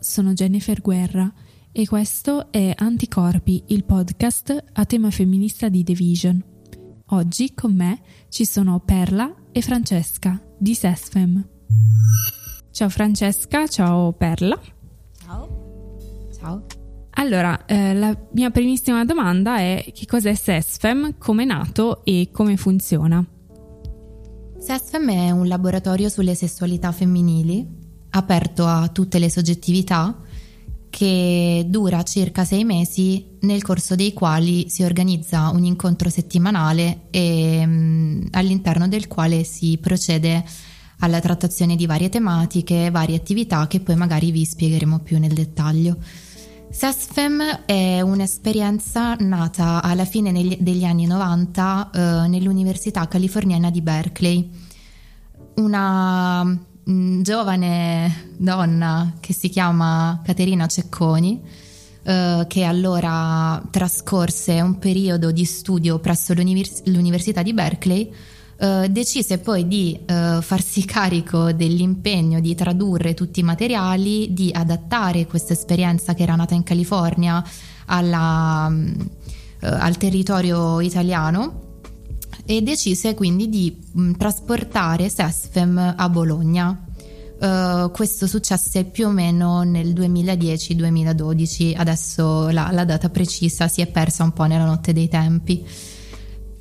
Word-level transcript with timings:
sono 0.00 0.32
Jennifer 0.32 0.80
Guerra 0.80 1.32
e 1.72 1.86
questo 1.86 2.50
è 2.50 2.72
Anticorpi, 2.76 3.64
il 3.68 3.84
podcast 3.84 4.64
a 4.72 4.84
tema 4.84 5.10
femminista 5.10 5.68
di 5.68 5.84
The 5.84 5.92
Vision. 5.92 6.42
Oggi 7.10 7.54
con 7.54 7.74
me 7.74 8.00
ci 8.28 8.44
sono 8.44 8.80
Perla 8.80 9.34
e 9.52 9.62
Francesca 9.62 10.40
di 10.58 10.74
SESFEM. 10.74 11.48
Ciao 12.70 12.88
Francesca, 12.88 13.66
ciao 13.66 14.12
Perla. 14.12 14.60
Ciao. 15.22 15.96
Ciao. 16.36 16.66
Allora, 17.10 17.64
eh, 17.66 17.94
la 17.94 18.16
mia 18.32 18.50
primissima 18.50 19.04
domanda 19.04 19.58
è 19.58 19.90
che 19.94 20.06
cos'è 20.06 20.34
SESFEM, 20.34 21.18
come 21.18 21.42
è 21.42 21.46
nato 21.46 22.04
e 22.04 22.28
come 22.32 22.56
funziona? 22.56 23.24
SESFEM 24.58 25.10
è 25.10 25.30
un 25.30 25.48
laboratorio 25.48 26.08
sulle 26.08 26.34
sessualità 26.34 26.92
femminili, 26.92 27.66
aperto 28.10 28.66
a 28.66 28.88
tutte 28.88 29.18
le 29.18 29.30
soggettività, 29.30 30.16
che 30.90 31.66
dura 31.68 32.02
circa 32.02 32.44
sei 32.44 32.64
mesi, 32.64 33.36
nel 33.40 33.62
corso 33.62 33.94
dei 33.94 34.12
quali 34.12 34.68
si 34.68 34.82
organizza 34.82 35.50
un 35.50 35.64
incontro 35.64 36.08
settimanale 36.10 37.02
e, 37.10 37.64
mh, 37.64 38.28
all'interno 38.32 38.88
del 38.88 39.06
quale 39.06 39.44
si 39.44 39.78
procede 39.80 40.44
alla 41.00 41.20
trattazione 41.20 41.76
di 41.76 41.86
varie 41.86 42.08
tematiche, 42.08 42.90
varie 42.90 43.16
attività 43.16 43.66
che 43.66 43.80
poi 43.80 43.96
magari 43.96 44.30
vi 44.30 44.44
spiegheremo 44.44 44.98
più 45.00 45.18
nel 45.18 45.32
dettaglio. 45.32 45.96
SESFEM 46.70 47.64
è 47.64 48.00
un'esperienza 48.02 49.14
nata 49.14 49.82
alla 49.82 50.04
fine 50.04 50.32
degli 50.58 50.84
anni 50.84 51.06
90 51.06 51.90
eh, 51.90 52.00
nell'Università 52.28 53.08
Californiana 53.08 53.70
di 53.70 53.80
Berkeley. 53.80 54.50
Una 55.56 56.44
mm, 56.44 56.56
giovane 57.22 58.30
donna 58.38 59.14
che 59.20 59.34
si 59.34 59.50
chiama 59.50 60.22
Caterina 60.24 60.66
Cecconi, 60.66 61.42
eh, 62.02 62.46
che 62.48 62.64
allora 62.64 63.62
trascorse 63.70 64.60
un 64.60 64.78
periodo 64.78 65.30
di 65.30 65.44
studio 65.44 65.98
presso 65.98 66.32
l'univers- 66.32 66.82
l'Università 66.84 67.42
di 67.42 67.52
Berkeley, 67.52 68.12
Uh, 68.58 68.88
decise 68.88 69.38
poi 69.38 69.68
di 69.68 69.96
uh, 70.00 70.40
farsi 70.40 70.82
carico 70.84 71.52
dell'impegno 71.52 72.40
di 72.40 72.56
tradurre 72.56 73.14
tutti 73.14 73.38
i 73.38 73.44
materiali, 73.44 74.32
di 74.32 74.50
adattare 74.52 75.26
questa 75.26 75.52
esperienza 75.52 76.12
che 76.12 76.24
era 76.24 76.34
nata 76.34 76.54
in 76.54 76.64
California 76.64 77.40
alla, 77.86 78.66
uh, 78.68 78.96
al 79.60 79.96
territorio 79.96 80.80
italiano 80.80 81.66
e 82.50 82.62
decise 82.62 83.14
quindi 83.14 83.50
di 83.50 83.76
mh, 83.92 84.12
trasportare 84.12 85.10
SESFEM 85.10 85.94
a 85.96 86.08
Bologna. 86.08 86.87
Questo 87.38 88.26
successe 88.26 88.84
più 88.84 89.06
o 89.06 89.10
meno 89.10 89.62
nel 89.62 89.92
2010-2012, 89.92 91.74
adesso 91.76 92.48
la, 92.48 92.70
la 92.72 92.84
data 92.84 93.08
precisa 93.10 93.68
si 93.68 93.80
è 93.80 93.86
persa 93.86 94.24
un 94.24 94.32
po' 94.32 94.44
nella 94.44 94.64
notte 94.64 94.92
dei 94.92 95.08
tempi. 95.08 95.64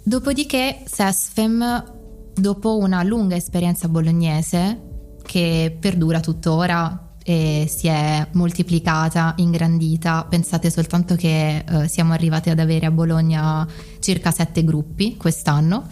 Dopodiché 0.04 0.84
SESFEM, 0.86 1.94
dopo 2.34 2.78
una 2.78 3.04
lunga 3.04 3.36
esperienza 3.36 3.88
bolognese 3.88 4.82
che 5.24 5.76
perdura 5.80 6.20
tuttora 6.20 7.16
e 7.24 7.68
si 7.70 7.88
è 7.88 8.26
moltiplicata, 8.32 9.34
ingrandita, 9.36 10.26
pensate 10.30 10.70
soltanto 10.70 11.16
che 11.16 11.58
eh, 11.68 11.88
siamo 11.90 12.14
arrivati 12.14 12.50
ad 12.50 12.60
avere 12.60 12.86
a 12.86 12.92
Bologna 12.92 13.68
circa 14.00 14.32
sette 14.32 14.64
gruppi 14.64 15.18
quest'anno. 15.18 15.86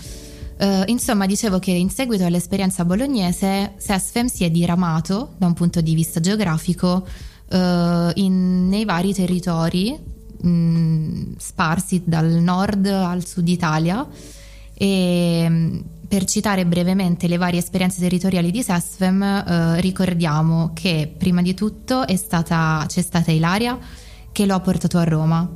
Uh, 0.57 0.83
insomma, 0.85 1.25
dicevo 1.25 1.59
che 1.59 1.71
in 1.71 1.89
seguito 1.89 2.25
all'esperienza 2.25 2.85
bolognese, 2.85 3.73
SESFEM 3.77 4.27
si 4.27 4.45
è 4.45 4.49
diramato 4.49 5.33
da 5.37 5.47
un 5.47 5.53
punto 5.53 5.81
di 5.81 5.93
vista 5.93 6.19
geografico 6.21 7.05
uh, 7.49 7.57
in, 8.13 8.69
nei 8.69 8.85
vari 8.85 9.13
territori 9.13 9.97
mh, 10.41 11.35
sparsi 11.37 12.03
dal 12.05 12.29
nord 12.31 12.85
al 12.85 13.25
sud 13.25 13.47
Italia. 13.47 14.07
E 14.73 15.83
per 16.07 16.25
citare 16.25 16.65
brevemente 16.65 17.27
le 17.27 17.37
varie 17.37 17.59
esperienze 17.59 17.99
territoriali 17.99 18.51
di 18.51 18.61
SESFEM 18.61 19.23
eh, 19.23 19.81
ricordiamo 19.81 20.71
che 20.73 21.13
prima 21.17 21.41
di 21.41 21.53
tutto 21.53 22.05
stata, 22.15 22.83
c'è 22.87 23.01
stata 23.01 23.31
Ilaria 23.31 23.77
che 24.31 24.45
lo 24.45 24.53
ha 24.53 24.59
portato 24.59 24.97
a 24.97 25.03
Roma 25.03 25.49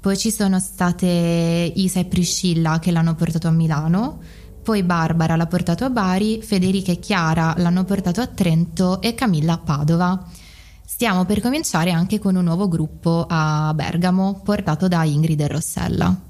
poi 0.00 0.16
ci 0.16 0.30
sono 0.30 0.58
state 0.58 1.72
Isa 1.76 2.00
e 2.00 2.06
Priscilla 2.06 2.78
che 2.78 2.90
l'hanno 2.90 3.14
portato 3.14 3.48
a 3.48 3.52
Milano 3.52 4.18
poi 4.62 4.82
Barbara 4.82 5.36
l'ha 5.36 5.46
portato 5.46 5.84
a 5.84 5.90
Bari, 5.90 6.42
Federica 6.42 6.92
e 6.92 6.98
Chiara 6.98 7.54
l'hanno 7.56 7.84
portato 7.84 8.20
a 8.20 8.26
Trento 8.26 9.00
e 9.00 9.14
Camilla 9.14 9.54
a 9.54 9.58
Padova. 9.58 10.26
Stiamo 10.84 11.24
per 11.24 11.40
cominciare 11.40 11.90
anche 11.90 12.18
con 12.18 12.36
un 12.36 12.44
nuovo 12.44 12.68
gruppo 12.68 13.24
a 13.28 13.72
Bergamo, 13.74 14.42
portato 14.44 14.86
da 14.86 15.02
Ingrid 15.04 15.40
e 15.40 15.48
Rossella. 15.48 16.20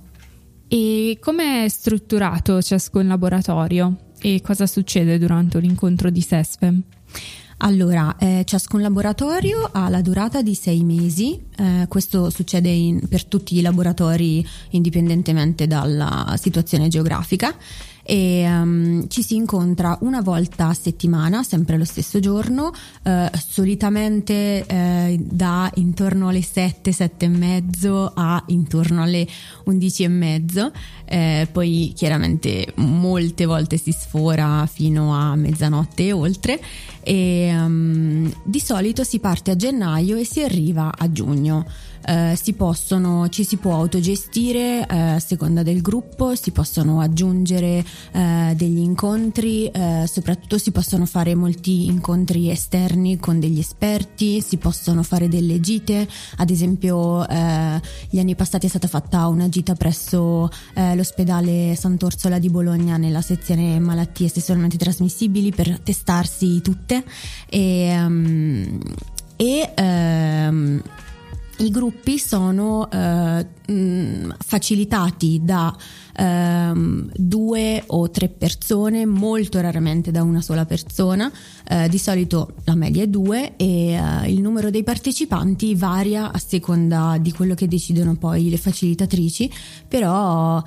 E 0.68 1.18
come 1.20 1.64
è 1.64 1.68
strutturato 1.68 2.62
ciascun 2.62 3.08
laboratorio 3.08 4.12
e 4.20 4.40
cosa 4.42 4.66
succede 4.66 5.18
durante 5.18 5.56
un 5.56 5.64
incontro 5.64 6.08
di 6.08 6.20
SESFEM? 6.20 6.82
Allora, 7.62 8.16
eh, 8.18 8.42
ciascun 8.46 8.80
laboratorio 8.80 9.68
ha 9.70 9.90
la 9.90 10.00
durata 10.00 10.40
di 10.40 10.54
sei 10.54 10.82
mesi, 10.82 11.38
eh, 11.56 11.84
questo 11.88 12.30
succede 12.30 12.70
in, 12.70 13.06
per 13.06 13.26
tutti 13.26 13.58
i 13.58 13.60
laboratori 13.60 14.46
indipendentemente 14.70 15.66
dalla 15.66 16.34
situazione 16.38 16.88
geografica. 16.88 17.54
E 18.02 18.44
um, 18.44 19.06
ci 19.08 19.22
si 19.22 19.36
incontra 19.36 19.96
una 20.00 20.20
volta 20.20 20.68
a 20.68 20.74
settimana, 20.74 21.42
sempre 21.42 21.76
lo 21.76 21.84
stesso 21.84 22.18
giorno, 22.18 22.72
eh, 23.04 23.30
solitamente 23.46 24.64
eh, 24.66 25.20
da 25.20 25.70
intorno 25.74 26.28
alle 26.28 26.42
7, 26.42 26.90
7 26.90 27.26
e 27.26 27.28
mezzo 27.28 28.10
a 28.12 28.42
intorno 28.46 29.02
alle 29.02 29.28
11 29.64 30.02
e 30.02 30.08
mezzo, 30.08 30.72
eh, 31.04 31.46
poi 31.52 31.92
chiaramente 31.94 32.72
molte 32.76 33.44
volte 33.44 33.76
si 33.76 33.92
sfora 33.92 34.66
fino 34.66 35.14
a 35.14 35.36
mezzanotte 35.36 36.06
e 36.06 36.12
oltre 36.12 36.60
e 37.02 37.50
um, 37.54 38.32
di 38.44 38.60
solito 38.60 39.04
si 39.04 39.18
parte 39.18 39.50
a 39.50 39.56
gennaio 39.56 40.16
e 40.16 40.24
si 40.24 40.42
arriva 40.42 40.92
a 40.96 41.10
giugno. 41.10 41.66
Eh, 42.06 42.34
si 42.34 42.54
possono, 42.54 43.28
ci 43.28 43.44
si 43.44 43.58
può 43.58 43.74
autogestire 43.74 44.86
eh, 44.86 44.98
a 44.98 45.18
seconda 45.18 45.62
del 45.62 45.82
gruppo, 45.82 46.34
si 46.34 46.50
possono 46.50 47.00
aggiungere 47.00 47.84
eh, 48.12 48.54
degli 48.56 48.78
incontri, 48.78 49.70
soprattutto 50.06 50.58
si 50.58 50.72
possono 50.72 51.04
fare 51.06 51.34
molti 51.34 51.86
incontri 51.86 52.50
esterni 52.50 53.18
con 53.18 53.38
degli 53.38 53.58
esperti, 53.58 54.40
si 54.40 54.56
possono 54.56 55.02
fare 55.02 55.28
delle 55.28 55.60
gite, 55.60 56.08
ad 56.36 56.50
esempio 56.50 57.24
gli 58.08 58.18
anni 58.18 58.34
passati 58.34 58.66
è 58.66 58.68
stata 58.68 58.88
fatta 58.88 59.26
una 59.28 59.48
gita 59.48 59.74
presso 59.74 60.48
l'ospedale 60.74 61.74
Sant'Orsola 61.76 62.38
di 62.38 62.48
Bologna 62.48 62.96
nella 62.96 63.20
sezione 63.20 63.78
malattie 63.78 64.28
sessualmente 64.28 64.76
trasmissibili 64.76 65.52
per 65.52 65.78
testarsi 65.80 66.60
tutte 66.90 67.04
e, 67.48 68.04
um, 68.04 68.78
e 69.36 69.74
um, 69.78 70.82
i 71.58 71.70
gruppi 71.70 72.18
sono 72.18 72.88
mh, 72.90 74.34
facilitati 74.38 75.40
da 75.44 75.76
ehm, 76.16 77.10
due 77.14 77.82
o 77.86 78.08
tre 78.08 78.30
persone, 78.30 79.04
molto 79.04 79.60
raramente 79.60 80.10
da 80.10 80.22
una 80.22 80.40
sola 80.40 80.64
persona, 80.64 81.30
eh, 81.68 81.86
di 81.90 81.98
solito 81.98 82.54
la 82.64 82.74
media 82.74 83.02
è 83.02 83.08
due 83.08 83.56
e 83.56 83.92
eh, 83.92 84.30
il 84.30 84.40
numero 84.40 84.70
dei 84.70 84.82
partecipanti 84.82 85.74
varia 85.74 86.32
a 86.32 86.38
seconda 86.38 87.18
di 87.20 87.30
quello 87.30 87.54
che 87.54 87.68
decidono 87.68 88.16
poi 88.16 88.48
le 88.48 88.56
facilitatrici, 88.56 89.52
però 89.86 90.62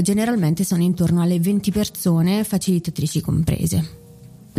generalmente 0.00 0.64
sono 0.64 0.82
intorno 0.82 1.20
alle 1.20 1.38
20 1.38 1.70
persone, 1.72 2.42
facilitatrici 2.42 3.20
comprese. 3.20 4.06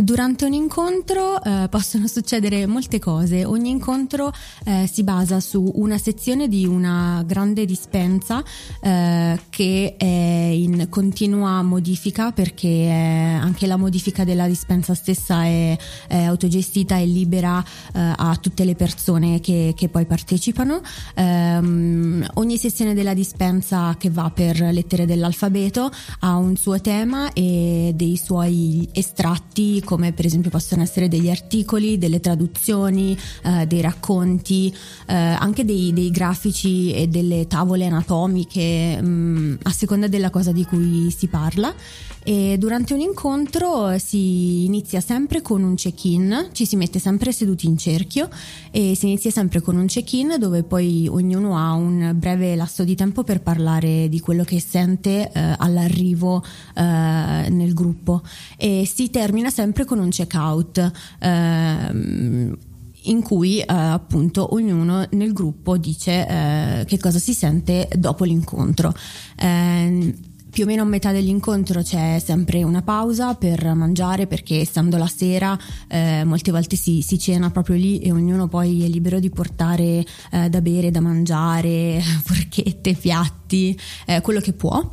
Durante 0.00 0.46
un 0.46 0.54
incontro 0.54 1.42
eh, 1.42 1.66
possono 1.68 2.06
succedere 2.06 2.66
molte 2.66 2.98
cose. 2.98 3.44
Ogni 3.44 3.68
incontro 3.68 4.32
eh, 4.64 4.88
si 4.90 5.02
basa 5.02 5.40
su 5.40 5.70
una 5.74 5.98
sezione 5.98 6.48
di 6.48 6.64
una 6.64 7.22
grande 7.26 7.66
dispensa 7.66 8.42
eh, 8.80 9.38
che 9.50 9.96
è 9.98 10.04
in 10.04 10.86
continua 10.88 11.60
modifica 11.62 12.32
perché 12.32 12.88
anche 12.90 13.66
la 13.66 13.76
modifica 13.76 14.24
della 14.24 14.46
dispensa 14.46 14.94
stessa 14.94 15.44
è, 15.44 15.76
è 16.08 16.22
autogestita 16.22 16.96
e 16.96 17.04
libera 17.04 17.62
eh, 17.92 18.12
a 18.16 18.36
tutte 18.40 18.64
le 18.64 18.76
persone 18.76 19.40
che, 19.40 19.74
che 19.76 19.88
poi 19.90 20.06
partecipano. 20.06 20.80
Um, 21.16 22.26
ogni 22.34 22.56
sezione 22.56 22.94
della 22.94 23.12
dispensa 23.12 23.96
che 23.98 24.08
va 24.08 24.30
per 24.30 24.60
lettere 24.60 25.04
dell'alfabeto 25.04 25.90
ha 26.20 26.36
un 26.36 26.56
suo 26.56 26.80
tema 26.80 27.32
e 27.34 27.92
dei 27.94 28.16
suoi 28.16 28.88
estratti 28.92 29.82
come 29.90 30.12
per 30.12 30.24
esempio 30.24 30.50
possono 30.50 30.82
essere 30.82 31.08
degli 31.08 31.28
articoli, 31.28 31.98
delle 31.98 32.20
traduzioni, 32.20 33.18
eh, 33.42 33.66
dei 33.66 33.80
racconti, 33.80 34.72
eh, 35.08 35.14
anche 35.14 35.64
dei, 35.64 35.92
dei, 35.92 36.12
grafici 36.12 36.92
e 36.92 37.08
delle 37.08 37.48
tavole 37.48 37.86
anatomiche 37.86 39.02
mh, 39.02 39.08
mm, 39.08 39.54
a 39.64 39.70
seconda 39.72 40.06
della 40.06 40.30
cosa 40.30 40.52
di 40.52 40.64
cui 40.64 41.10
si 41.10 41.26
parla. 41.26 41.74
E 42.22 42.56
durante 42.58 42.92
un 42.92 43.00
incontro 43.00 43.96
si 43.98 44.64
inizia 44.66 45.00
sempre 45.00 45.40
con 45.40 45.62
un 45.62 45.74
check-in, 45.74 46.50
ci 46.52 46.66
si 46.66 46.76
mette 46.76 46.98
sempre 46.98 47.32
seduti 47.32 47.66
in 47.66 47.78
cerchio 47.78 48.28
e 48.70 48.94
si 48.94 49.06
inizia 49.06 49.30
sempre 49.30 49.62
con 49.62 49.76
un 49.76 49.86
check-in 49.86 50.36
dove 50.38 50.62
poi 50.62 51.08
ognuno 51.08 51.56
ha 51.56 51.72
un 51.72 52.12
breve 52.14 52.54
lasso 52.56 52.84
di 52.84 52.94
tempo 52.94 53.24
per 53.24 53.40
parlare 53.40 54.10
di 54.10 54.20
quello 54.20 54.44
che 54.44 54.60
sente 54.60 55.32
eh, 55.32 55.54
all'arrivo 55.56 56.44
eh, 56.74 56.82
nel 56.82 57.72
gruppo 57.72 58.22
e 58.58 58.86
si 58.86 59.08
termina 59.08 59.48
sempre 59.48 59.79
con 59.84 59.98
un 59.98 60.10
check-out. 60.10 60.92
Eh, 61.18 62.58
in 63.04 63.22
cui 63.22 63.60
eh, 63.60 63.64
appunto 63.66 64.52
ognuno 64.54 65.06
nel 65.12 65.32
gruppo 65.32 65.78
dice 65.78 66.26
eh, 66.28 66.84
che 66.84 66.98
cosa 66.98 67.18
si 67.18 67.32
sente 67.32 67.88
dopo 67.96 68.24
l'incontro. 68.24 68.92
Eh, 69.36 70.14
più 70.50 70.64
o 70.64 70.66
meno 70.66 70.82
a 70.82 70.84
metà 70.84 71.12
dell'incontro 71.12 71.80
c'è 71.80 72.20
sempre 72.22 72.64
una 72.64 72.82
pausa 72.82 73.34
per 73.34 73.72
mangiare 73.74 74.26
perché 74.26 74.60
essendo 74.60 74.96
la 74.96 75.06
sera 75.06 75.56
eh, 75.86 76.24
molte 76.24 76.50
volte 76.50 76.74
si, 76.74 77.02
si, 77.02 77.18
cena 77.20 77.50
proprio 77.50 77.76
lì 77.76 78.00
e 78.00 78.10
ognuno 78.10 78.48
poi 78.48 78.84
è 78.84 78.88
libero 78.88 79.20
di 79.20 79.30
portare 79.30 80.04
eh, 80.32 80.50
da 80.50 80.60
bere, 80.60 80.90
da 80.90 81.00
mangiare, 81.00 82.00
forchette, 82.24 82.94
piatti, 82.94 83.78
eh, 84.06 84.20
quello 84.20 84.40
che 84.40 84.52
può. 84.52 84.90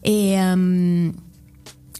E, 0.00 0.52
um, 0.52 1.12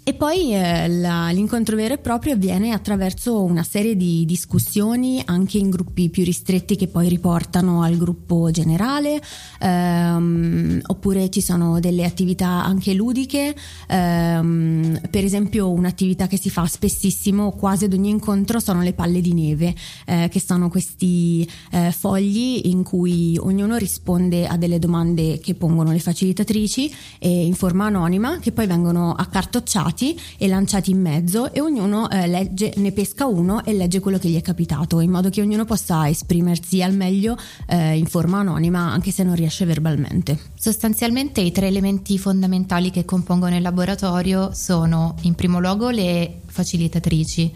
e 0.08 0.14
poi 0.14 0.55
eh, 0.55 0.88
la, 0.88 1.28
l'incontro 1.32 1.76
vero 1.76 1.93
e 1.93 1.99
proprio 1.99 2.32
avviene 2.32 2.72
attraverso 2.72 3.44
una 3.44 3.62
serie 3.62 3.94
di 3.94 4.25
discussioni 4.25 5.22
anche 5.26 5.58
in 5.58 5.69
gruppi 5.69 6.08
più 6.08 6.25
ristretti 6.25 6.76
che 6.76 6.88
poi 6.88 7.10
riportano 7.10 7.82
al 7.82 7.99
gruppo 7.99 8.50
generale, 8.50 9.20
ehm, 9.60 10.81
oppure 10.87 11.28
ci 11.28 11.43
sono 11.43 11.78
delle 11.78 12.06
attività 12.06 12.49
anche 12.49 12.94
ludiche, 12.94 13.55
ehm, 13.87 14.99
per 15.10 15.25
esempio 15.25 15.70
un'attività 15.70 16.26
che 16.26 16.38
si 16.38 16.49
fa 16.49 16.64
spessissimo 16.64 17.50
quasi 17.50 17.84
ad 17.84 17.93
ogni 17.93 18.08
incontro 18.08 18.60
sono 18.60 18.81
le 18.81 18.94
palle 18.94 19.20
di 19.20 19.34
neve, 19.34 19.75
eh, 20.06 20.31
che 20.31 20.40
sono 20.40 20.70
questi 20.70 21.46
eh, 21.70 21.93
fogli 21.93 22.62
in 22.64 22.82
cui 22.82 23.37
ognuno 23.38 23.76
risponde 23.76 24.46
a 24.46 24.56
delle 24.56 24.78
domande 24.78 25.38
che 25.38 25.55
pongono 25.55 25.93
le 25.93 25.99
facilitatrici 25.99 26.94
in 27.19 27.55
forma 27.55 27.84
anonima 27.87 28.38
che 28.38 28.52
poi 28.52 28.66
vengono 28.66 29.12
accartocciati 29.12 29.96
lanciati 29.99 30.21
e 30.37 30.47
lanciati 30.47 30.91
in 30.93 31.00
mezzo 31.00 31.53
e 31.53 31.61
ognuno 31.61 32.09
eh, 32.09 32.27
legge, 32.29 32.73
ne 32.77 32.93
pesca 32.93 33.27
uno 33.27 33.65
e 33.65 33.73
legge 33.73 33.99
quello 34.00 34.19
che 34.19 34.29
gli 34.29 34.37
è 34.37 34.43
capitato, 34.43 35.00
in 35.00 35.11
modo 35.11 35.29
che 35.31 35.41
ognuno 35.41 35.65
possa 35.65 36.09
esprimersi 36.09 36.83
al 36.83 36.95
meglio 36.95 37.37
eh, 37.67 37.97
in 37.97 38.06
forma 38.06 38.39
anonima, 38.39 38.79
anche 38.79 39.11
se 39.11 39.25
non 39.25 39.35
riesce 39.35 39.65
verbalmente. 39.65 40.39
Sostanzialmente 40.55 41.41
i 41.41 41.50
tre 41.50 41.67
elementi 41.67 42.19
fondamentali 42.19 42.91
che 42.91 43.05
compongono 43.05 43.56
il 43.56 43.62
laboratorio 43.62 44.50
sono 44.53 45.17
in 45.23 45.35
primo 45.35 45.59
luogo 45.59 45.91
le 45.91 46.41
facilitatrici 46.47 47.53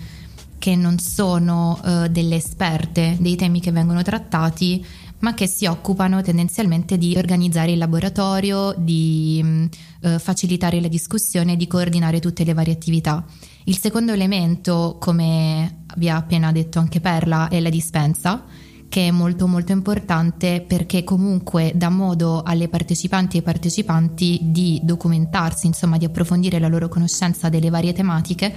che 0.58 0.76
non 0.76 0.98
sono 1.00 1.80
uh, 1.82 2.06
delle 2.06 2.36
esperte 2.36 3.16
dei 3.18 3.34
temi 3.34 3.60
che 3.60 3.72
vengono 3.72 4.02
trattati, 4.02 4.84
ma 5.18 5.34
che 5.34 5.48
si 5.48 5.66
occupano 5.66 6.22
tendenzialmente 6.22 6.98
di 6.98 7.16
organizzare 7.16 7.72
il 7.72 7.78
laboratorio, 7.78 8.72
di 8.76 9.40
mh, 9.42 9.68
eh, 10.02 10.18
facilitare 10.18 10.80
la 10.80 10.88
discussione, 10.88 11.56
di 11.56 11.66
coordinare 11.66 12.20
tutte 12.20 12.44
le 12.44 12.54
varie 12.54 12.72
attività. 12.72 13.24
Il 13.64 13.78
secondo 13.78 14.12
elemento, 14.12 14.96
come 15.00 15.84
vi 15.96 16.08
ha 16.08 16.16
appena 16.16 16.52
detto 16.52 16.78
anche 16.78 17.00
Perla, 17.00 17.48
è 17.48 17.60
la 17.60 17.70
dispensa 17.70 18.44
che 18.88 19.06
è 19.08 19.10
molto 19.10 19.46
molto 19.46 19.72
importante 19.72 20.62
perché 20.66 21.02
comunque 21.02 21.72
dà 21.74 21.88
modo 21.88 22.42
alle 22.42 22.68
partecipanti 22.68 23.36
e 23.36 23.38
ai 23.38 23.44
partecipanti 23.44 24.38
di 24.42 24.80
documentarsi, 24.82 25.66
insomma 25.66 25.96
di 25.96 26.04
approfondire 26.04 26.58
la 26.58 26.68
loro 26.68 26.88
conoscenza 26.88 27.48
delle 27.48 27.70
varie 27.70 27.94
tematiche 27.94 28.54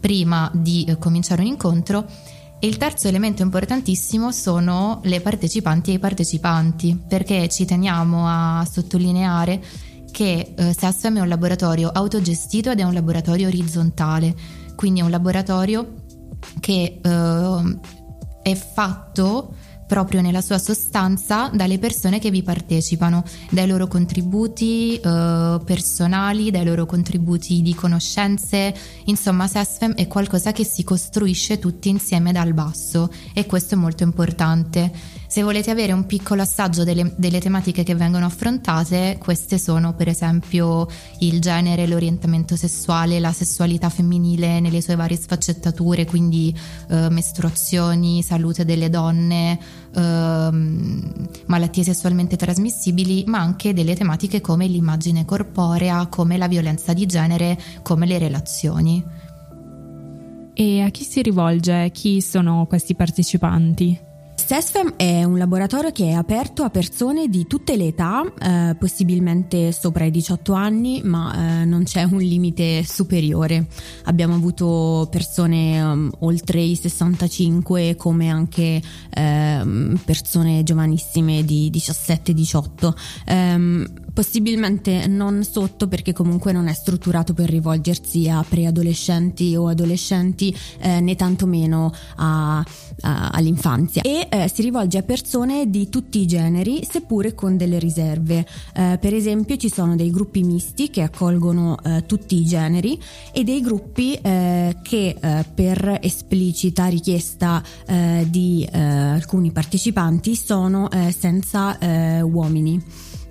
prima 0.00 0.50
di 0.52 0.84
eh, 0.88 0.98
cominciare 0.98 1.42
un 1.42 1.46
incontro 1.46 2.04
e 2.58 2.66
il 2.66 2.78
terzo 2.78 3.06
elemento 3.06 3.42
importantissimo 3.42 4.32
sono 4.32 5.00
le 5.04 5.20
partecipanti 5.20 5.90
e 5.90 5.94
i 5.94 5.98
partecipanti, 5.98 6.98
perché 7.06 7.48
ci 7.50 7.66
teniamo 7.66 8.24
a 8.26 8.64
sottolineare 8.64 9.62
che 10.16 10.54
eh, 10.56 10.72
SESFEM 10.72 11.18
è 11.18 11.20
un 11.20 11.28
laboratorio 11.28 11.90
autogestito 11.90 12.70
ed 12.70 12.80
è 12.80 12.84
un 12.84 12.94
laboratorio 12.94 13.48
orizzontale, 13.48 14.34
quindi 14.74 15.00
è 15.00 15.02
un 15.02 15.10
laboratorio 15.10 15.92
che 16.58 17.00
eh, 17.02 17.78
è 18.42 18.54
fatto 18.54 19.54
proprio 19.86 20.22
nella 20.22 20.40
sua 20.40 20.56
sostanza 20.56 21.50
dalle 21.52 21.78
persone 21.78 22.18
che 22.18 22.30
vi 22.30 22.42
partecipano, 22.42 23.24
dai 23.50 23.66
loro 23.66 23.88
contributi 23.88 24.98
eh, 24.98 25.60
personali, 25.62 26.50
dai 26.50 26.64
loro 26.64 26.86
contributi 26.86 27.60
di 27.60 27.74
conoscenze. 27.74 28.74
Insomma, 29.04 29.46
SESFEM 29.46 29.96
è 29.96 30.06
qualcosa 30.06 30.52
che 30.52 30.64
si 30.64 30.82
costruisce 30.82 31.58
tutti 31.58 31.90
insieme 31.90 32.32
dal 32.32 32.54
basso 32.54 33.12
e 33.34 33.44
questo 33.44 33.74
è 33.74 33.76
molto 33.76 34.02
importante. 34.02 34.90
Se 35.36 35.42
volete 35.42 35.70
avere 35.70 35.92
un 35.92 36.06
piccolo 36.06 36.40
assaggio 36.40 36.82
delle, 36.82 37.12
delle, 37.14 37.40
tematiche 37.40 37.82
che 37.82 37.94
vengono 37.94 38.24
affrontate, 38.24 39.18
queste 39.20 39.58
sono 39.58 39.92
per 39.92 40.08
esempio 40.08 40.88
il 41.18 41.42
genere, 41.42 41.86
l'orientamento 41.86 42.56
sessuale, 42.56 43.20
la 43.20 43.32
sessualità 43.32 43.90
femminile 43.90 44.60
nelle 44.60 44.80
sue 44.80 44.94
varie 44.94 45.18
sfaccettature, 45.18 46.06
quindi 46.06 46.58
eh, 46.88 47.10
mestruazioni, 47.10 48.22
salute 48.22 48.64
delle 48.64 48.88
donne, 48.88 49.58
eh, 49.94 50.50
malattie 51.44 51.84
sessualmente 51.84 52.36
trasmissibili, 52.36 53.24
ma 53.26 53.38
anche 53.38 53.74
delle 53.74 53.94
tematiche 53.94 54.40
come 54.40 54.66
l'immagine 54.66 55.26
corporea, 55.26 56.06
come 56.06 56.38
la 56.38 56.48
violenza 56.48 56.94
di 56.94 57.04
genere, 57.04 57.60
come 57.82 58.06
le 58.06 58.16
relazioni. 58.16 59.04
E 60.54 60.80
a 60.80 60.88
chi 60.88 61.04
si 61.04 61.20
rivolge? 61.20 61.90
Chi 61.92 62.22
sono 62.22 62.64
questi 62.66 62.94
partecipanti? 62.94 64.05
SESFEM 64.46 64.94
è 64.94 65.24
un 65.24 65.38
laboratorio 65.38 65.90
che 65.90 66.10
è 66.10 66.12
aperto 66.12 66.62
a 66.62 66.70
persone 66.70 67.26
di 67.26 67.48
tutte 67.48 67.76
le 67.76 67.86
età, 67.86 68.22
eh, 68.38 68.76
possibilmente 68.76 69.72
sopra 69.72 70.04
i 70.04 70.12
18 70.12 70.52
anni, 70.52 71.00
ma 71.02 71.62
eh, 71.62 71.64
non 71.64 71.82
c'è 71.82 72.04
un 72.04 72.18
limite 72.18 72.84
superiore. 72.84 73.66
Abbiamo 74.04 74.36
avuto 74.36 75.08
persone 75.10 75.82
um, 75.82 76.12
oltre 76.20 76.60
i 76.60 76.76
65 76.76 77.96
come 77.96 78.30
anche 78.30 78.80
eh, 79.10 79.96
persone 80.04 80.62
giovanissime 80.62 81.44
di 81.44 81.68
17-18. 81.74 82.94
Um, 83.26 84.05
possibilmente 84.16 85.06
non 85.08 85.44
sotto 85.44 85.88
perché 85.88 86.14
comunque 86.14 86.50
non 86.50 86.68
è 86.68 86.72
strutturato 86.72 87.34
per 87.34 87.50
rivolgersi 87.50 88.30
a 88.30 88.42
preadolescenti 88.48 89.54
o 89.54 89.68
adolescenti 89.68 90.56
eh, 90.78 91.00
né 91.00 91.14
tantomeno 91.16 91.92
a, 92.14 92.56
a, 92.60 93.28
all'infanzia. 93.28 94.00
E 94.00 94.26
eh, 94.30 94.48
si 94.48 94.62
rivolge 94.62 94.96
a 94.96 95.02
persone 95.02 95.68
di 95.68 95.90
tutti 95.90 96.18
i 96.18 96.26
generi 96.26 96.82
seppure 96.90 97.34
con 97.34 97.58
delle 97.58 97.78
riserve. 97.78 98.46
Eh, 98.74 98.96
per 98.98 99.12
esempio 99.12 99.58
ci 99.58 99.68
sono 99.68 99.96
dei 99.96 100.10
gruppi 100.10 100.42
misti 100.42 100.88
che 100.88 101.02
accolgono 101.02 101.76
eh, 101.84 102.06
tutti 102.06 102.36
i 102.36 102.46
generi 102.46 102.98
e 103.32 103.44
dei 103.44 103.60
gruppi 103.60 104.14
eh, 104.14 104.78
che 104.80 105.14
eh, 105.20 105.44
per 105.54 105.98
esplicita 106.00 106.86
richiesta 106.86 107.62
di 108.26 108.66
alcuni 108.72 109.50
partecipanti 109.50 110.36
sono 110.36 110.88
senza 111.16 111.76
uomini 112.22 112.82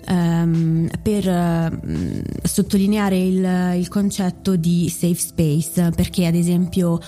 um, 0.08 0.88
per 1.02 1.26
uh, 1.26 2.22
sottolineare 2.42 3.18
il, 3.18 3.78
il, 3.78 3.88
concetto 3.88 4.56
di 4.56 4.88
safe 4.88 5.14
space 5.14 5.90
perché 5.90 6.26
ad 6.26 6.34
esempio 6.34 6.92
uh, 6.94 7.00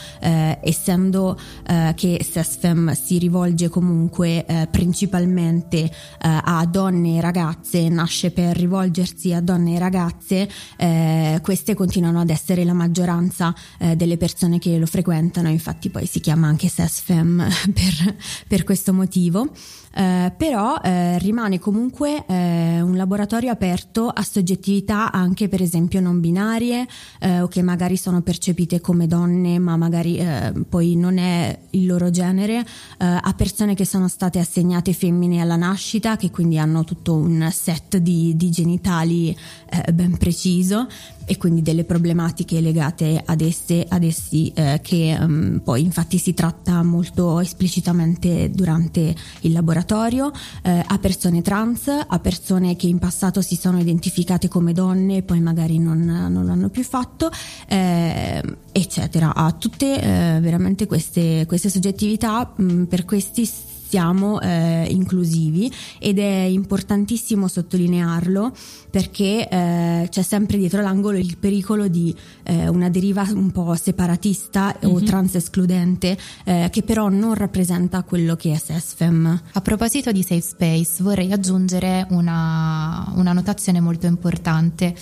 essendo 0.63 1.39
uh, 1.69 1.95
che 1.95 2.25
SESFEM 2.29 2.93
si 2.93 3.19
rivolge 3.19 3.69
comunque 3.69 4.45
principalmente 4.71 5.91
a 6.21 6.67
donne 6.67 7.17
e 7.17 7.21
ragazze 7.21 7.89
nasce 7.89 8.31
per 8.31 8.57
rivolgersi 8.57 9.33
a 9.33 9.41
donne 9.41 9.75
e 9.75 9.79
ragazze 9.79 10.49
queste 11.43 11.75
continuano 11.75 12.21
ad 12.21 12.31
essere 12.31 12.65
la 12.65 12.73
maggioranza 12.73 13.55
delle 13.97 14.17
persone 14.17 14.59
che 14.59 14.79
lo 14.79 14.87
frequentano. 14.87 15.49
Infatti 15.49 15.91
poi 15.91 16.07
si 16.07 16.21
chiama 16.21 16.49
anche 16.49 16.69
SESFEM 16.69 17.47
per, 17.73 18.17
per 18.47 18.65
questo 18.65 18.93
motivo 18.93 19.51
eh, 19.99 20.33
però 20.37 20.79
eh, 20.81 21.19
rimane 21.19 21.59
comunque 21.59 22.25
eh, 22.29 22.81
un 22.81 22.97
laboratorio 22.97 23.51
aperto 23.51 24.07
a 24.07 24.23
soggettività 24.23 25.11
anche 25.11 25.49
per 25.49 25.61
esempio 25.61 25.99
non 26.01 26.21
binarie 26.21 26.87
eh, 27.19 27.41
o 27.41 27.49
che 27.49 27.63
magari 27.63 27.97
sono 27.97 28.23
percepite 28.23 28.81
come 28.81 29.09
donne 29.09 29.59
ma 29.59 29.77
magari 29.77 30.19
eh, 30.19 30.53
poi 30.69 30.95
non 30.95 31.19
è 31.19 31.59
il 31.71 31.87
loro 31.87 32.11
genere, 32.11 32.65
a 32.99 33.35
persone 33.37 33.75
che 33.75 33.85
sono 33.85 34.09
state 34.09 34.39
assegnate 34.39 34.93
femmine 34.93 35.41
alla 35.41 35.57
nascita, 35.57 36.17
che 36.17 36.31
quindi 36.31 36.59
hanno 36.59 36.85
tutto 36.85 37.15
un 37.15 37.49
set 37.53 37.97
di, 37.99 38.37
di 38.37 38.51
genitali 38.51 39.37
ben 39.93 40.17
preciso 40.17 40.87
e 41.25 41.37
quindi 41.37 41.63
delle 41.63 41.85
problematiche 41.85 42.61
legate 42.61 43.23
ad 43.25 43.41
esse, 43.41 43.85
ad 43.87 44.03
essi 44.03 44.53
che 44.83 45.17
um, 45.21 45.61
poi 45.63 45.83
infatti 45.83 46.19
si 46.19 46.33
tratta 46.35 46.83
molto 46.83 47.41
esplicitamente 47.41 48.51
durante 48.51 49.15
il 49.41 49.53
laboratorio, 49.53 49.88
eh, 50.63 50.85
a 50.87 50.99
persone 50.99 51.43
trans, 51.43 51.89
a 51.89 52.19
persone 52.19 52.77
che 52.77 52.87
in 52.87 52.99
passato 52.99 53.41
si 53.41 53.57
sono 53.57 53.79
identificate 53.79 54.49
come 54.49 54.73
donne 54.73 55.19
e 55.19 55.23
poi 55.23 55.41
magari 55.41 55.79
non, 55.79 56.05
non 56.05 56.45
l'hanno 56.45 56.69
più 56.69 56.83
fatto, 56.83 57.31
eh, 57.67 58.43
eccetera. 58.73 59.35
A 59.35 59.53
tutte 59.53 60.01
eh, 60.01 60.41
veramente 60.41 60.87
queste, 60.87 61.47
queste 61.47 61.71
soggettività, 61.71 62.53
mh, 62.55 62.85
per 62.85 63.05
questi 63.05 63.49
siamo 63.89 64.41
eh, 64.41 64.87
inclusivi 64.91 65.73
ed 65.99 66.19
è 66.19 66.43
importantissimo 66.43 67.49
sottolinearlo 67.49 68.53
perché 68.91 69.49
eh, 69.49 70.09
c'è 70.11 70.23
sempre 70.23 70.59
dietro 70.59 70.83
l'angolo 70.83 71.17
il 71.17 71.39
pericolo 71.39 71.89
di 71.89 72.15
eh, 72.43 72.69
una 72.69 72.91
deriva 72.91 73.27
un 73.31 73.51
po' 73.51 73.75
separatista 73.75 74.75
mm-hmm. 74.77 74.95
o 74.95 74.99
mhm. 74.99 75.05
trans 75.05 75.35
escludente 75.37 76.19
eh, 76.45 76.69
che 76.71 76.83
però 76.83 77.09
non 77.09 77.35
rappresenta 77.35 78.03
quello 78.03 78.37
che 78.37 78.53
è 78.53 78.59
SESFEM. 78.59 79.43
A 79.53 79.61
proposito 79.61 80.13
di 80.13 80.23
safe 80.23 80.41
space 80.41 81.03
vorrei 81.03 81.33
aggiungere 81.33 82.07
una, 82.11 83.11
una 83.15 83.33
notazione 83.33 83.81
molto 83.81 84.07
importante. 84.07 84.95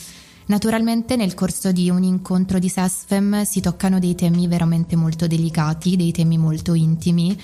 Naturalmente 0.47 1.17
nel 1.17 1.35
corso 1.35 1.73
di 1.73 1.91
un 1.91 2.05
incontro 2.05 2.61
di 2.61 2.69
SESFEM 2.69 3.43
si 3.43 3.61
toccano 3.61 3.99
dei 3.99 4.15
temi 4.15 4.47
veramente 4.47 4.95
molto 4.95 5.27
delicati, 5.27 5.97
dei 5.97 6.13
temi 6.13 6.39
molto 6.39 6.75
intimi 6.75 7.37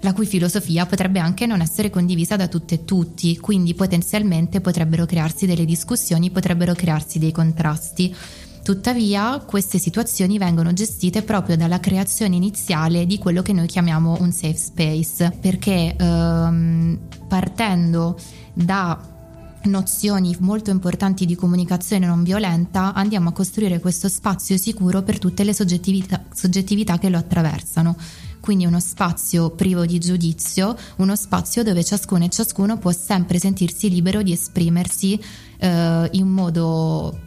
la 0.00 0.12
cui 0.12 0.26
filosofia 0.26 0.86
potrebbe 0.86 1.18
anche 1.18 1.46
non 1.46 1.60
essere 1.60 1.90
condivisa 1.90 2.36
da 2.36 2.48
tutte 2.48 2.76
e 2.76 2.84
tutti, 2.84 3.36
quindi 3.38 3.74
potenzialmente 3.74 4.60
potrebbero 4.60 5.04
crearsi 5.06 5.46
delle 5.46 5.64
discussioni, 5.64 6.30
potrebbero 6.30 6.74
crearsi 6.74 7.18
dei 7.18 7.32
contrasti. 7.32 8.14
Tuttavia 8.62 9.42
queste 9.46 9.78
situazioni 9.78 10.38
vengono 10.38 10.72
gestite 10.72 11.22
proprio 11.22 11.56
dalla 11.56 11.80
creazione 11.80 12.36
iniziale 12.36 13.06
di 13.06 13.18
quello 13.18 13.42
che 13.42 13.52
noi 13.52 13.66
chiamiamo 13.66 14.18
un 14.20 14.32
safe 14.32 14.56
space, 14.56 15.36
perché 15.40 15.94
ehm, 15.96 16.98
partendo 17.26 18.18
da 18.52 19.18
nozioni 19.62 20.34
molto 20.40 20.70
importanti 20.70 21.26
di 21.26 21.34
comunicazione 21.34 22.06
non 22.06 22.22
violenta 22.22 22.94
andiamo 22.94 23.28
a 23.28 23.32
costruire 23.32 23.78
questo 23.78 24.08
spazio 24.08 24.56
sicuro 24.56 25.02
per 25.02 25.18
tutte 25.18 25.44
le 25.44 25.52
soggettività, 25.52 26.24
soggettività 26.32 26.98
che 26.98 27.10
lo 27.10 27.18
attraversano 27.18 27.94
quindi 28.40 28.66
uno 28.66 28.80
spazio 28.80 29.50
privo 29.50 29.86
di 29.86 29.98
giudizio, 29.98 30.76
uno 30.96 31.14
spazio 31.14 31.62
dove 31.62 31.84
ciascuno 31.84 32.24
e 32.24 32.28
ciascuno 32.28 32.78
può 32.78 32.90
sempre 32.90 33.38
sentirsi 33.38 33.88
libero 33.90 34.22
di 34.22 34.32
esprimersi 34.32 35.20
eh, 35.58 36.08
in 36.12 36.28
modo 36.28 37.18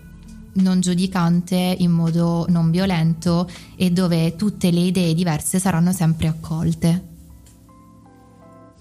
non 0.55 0.81
giudicante, 0.81 1.75
in 1.79 1.91
modo 1.91 2.45
non 2.49 2.69
violento 2.71 3.49
e 3.75 3.91
dove 3.91 4.35
tutte 4.35 4.71
le 4.71 4.81
idee 4.81 5.13
diverse 5.13 5.59
saranno 5.59 5.91
sempre 5.91 6.27
accolte. 6.27 7.11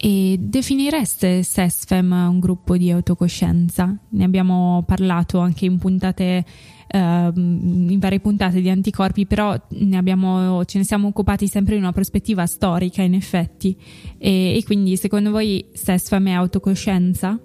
E 0.04 0.36
definireste 0.36 1.44
SESFEM 1.44 2.10
un 2.10 2.40
gruppo 2.40 2.76
di 2.76 2.90
autocoscienza? 2.90 3.96
Ne 4.08 4.24
abbiamo 4.24 4.82
parlato 4.84 5.38
anche 5.38 5.64
in 5.64 5.78
puntate 5.78 6.44
in 6.94 7.98
varie 7.98 8.20
puntate 8.20 8.60
di 8.60 8.68
anticorpi, 8.68 9.26
però 9.26 9.56
ne 9.68 9.96
abbiamo, 9.96 10.64
ce 10.64 10.78
ne 10.78 10.84
siamo 10.84 11.08
occupati 11.08 11.46
sempre 11.46 11.74
in 11.74 11.82
una 11.82 11.92
prospettiva 11.92 12.46
storica, 12.46 13.02
in 13.02 13.14
effetti. 13.14 13.76
E, 14.18 14.56
e 14.56 14.62
quindi, 14.64 14.96
secondo 14.96 15.30
voi, 15.30 15.64
SESFAM 15.72 16.28
è 16.28 16.32
autocoscienza? 16.32 17.38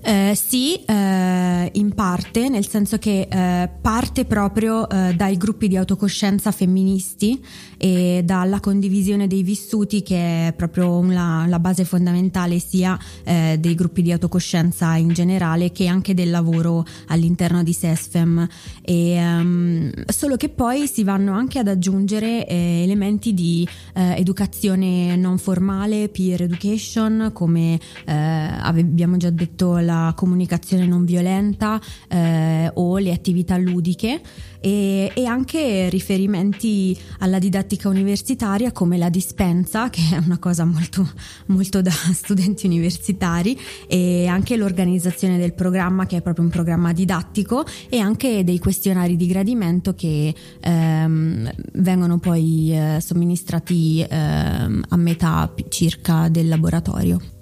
Eh, 0.00 0.32
sì, 0.36 0.76
eh, 0.84 1.70
in 1.72 1.92
parte, 1.92 2.48
nel 2.48 2.66
senso 2.68 2.98
che 2.98 3.26
eh, 3.28 3.68
parte 3.80 4.24
proprio 4.26 4.88
eh, 4.88 5.12
dai 5.14 5.36
gruppi 5.36 5.66
di 5.66 5.76
autocoscienza 5.76 6.52
femministi 6.52 7.44
e 7.76 8.22
dalla 8.24 8.60
condivisione 8.60 9.26
dei 9.26 9.42
vissuti 9.42 10.02
che 10.02 10.48
è 10.48 10.52
proprio 10.52 11.02
la, 11.02 11.46
la 11.48 11.58
base 11.58 11.84
fondamentale 11.84 12.60
sia 12.60 12.96
eh, 13.24 13.56
dei 13.58 13.74
gruppi 13.74 14.02
di 14.02 14.12
autocoscienza 14.12 14.94
in 14.94 15.08
generale 15.08 15.72
che 15.72 15.88
anche 15.88 16.14
del 16.14 16.30
lavoro 16.30 16.84
all'interno 17.08 17.64
di 17.64 17.72
SESFEM. 17.72 18.48
E, 18.82 19.18
um, 19.18 19.90
solo 20.06 20.36
che 20.36 20.48
poi 20.48 20.86
si 20.86 21.02
vanno 21.02 21.32
anche 21.32 21.58
ad 21.58 21.68
aggiungere 21.68 22.46
elementi 22.46 23.34
di 23.34 23.66
educazione 23.92 25.16
non 25.16 25.38
formale, 25.38 26.08
peer 26.08 26.42
education, 26.42 27.30
come 27.32 27.78
abbiamo 28.06 29.16
già 29.16 29.30
detto 29.30 29.78
la 29.88 30.12
comunicazione 30.14 30.86
non 30.86 31.06
violenta 31.06 31.80
eh, 32.08 32.70
o 32.74 32.98
le 32.98 33.10
attività 33.10 33.56
ludiche 33.56 34.20
e, 34.60 35.10
e, 35.14 35.24
anche 35.24 35.88
riferimenti 35.88 36.96
alla 37.20 37.38
didattica 37.38 37.88
universitaria 37.88 38.72
come 38.72 38.98
la 38.98 39.08
dispensa, 39.08 39.88
che 39.88 40.02
è 40.12 40.16
una 40.18 40.38
cosa 40.38 40.64
molto, 40.64 41.08
molto 41.46 41.80
da 41.80 41.92
studenti 42.12 42.66
universitari, 42.66 43.58
e 43.86 44.26
anche 44.26 44.56
l'organizzazione 44.56 45.38
del 45.38 45.54
programma, 45.54 46.06
che 46.06 46.18
è 46.18 46.22
proprio 46.22 46.44
un 46.44 46.50
programma 46.50 46.92
didattico, 46.92 47.64
e 47.88 47.98
anche 47.98 48.44
dei 48.44 48.58
questionari 48.58 49.16
di 49.16 49.26
gradimento 49.26 49.94
che 49.94 50.34
ehm, 50.60 51.50
vengono 51.74 52.18
poi 52.18 52.72
eh, 52.72 53.00
somministrati 53.00 54.04
ehm, 54.08 54.84
a 54.88 54.96
metà 54.96 55.54
circa 55.68 56.28
del 56.28 56.48
laboratorio. 56.48 57.37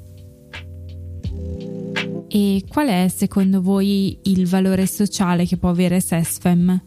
E 2.28 2.64
qual 2.68 2.88
è 2.88 3.08
secondo 3.08 3.62
voi 3.62 4.18
il 4.22 4.46
valore 4.46 4.86
sociale 4.86 5.46
che 5.46 5.56
può 5.56 5.68
avere 5.68 6.00
SESFEM? 6.00 6.82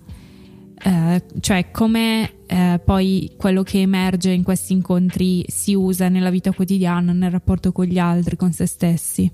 Eh, 0.81 1.23
cioè 1.39 1.71
come 1.71 2.45
eh, 2.45 2.81
poi 2.83 3.33
quello 3.37 3.63
che 3.63 3.81
emerge 3.81 4.31
in 4.31 4.43
questi 4.43 4.73
incontri 4.73 5.43
si 5.47 5.73
usa 5.73 6.09
nella 6.09 6.29
vita 6.29 6.51
quotidiana, 6.51 7.13
nel 7.13 7.31
rapporto 7.31 7.71
con 7.71 7.85
gli 7.85 7.97
altri, 7.97 8.35
con 8.35 8.51
se 8.51 8.65
stessi? 8.65 9.31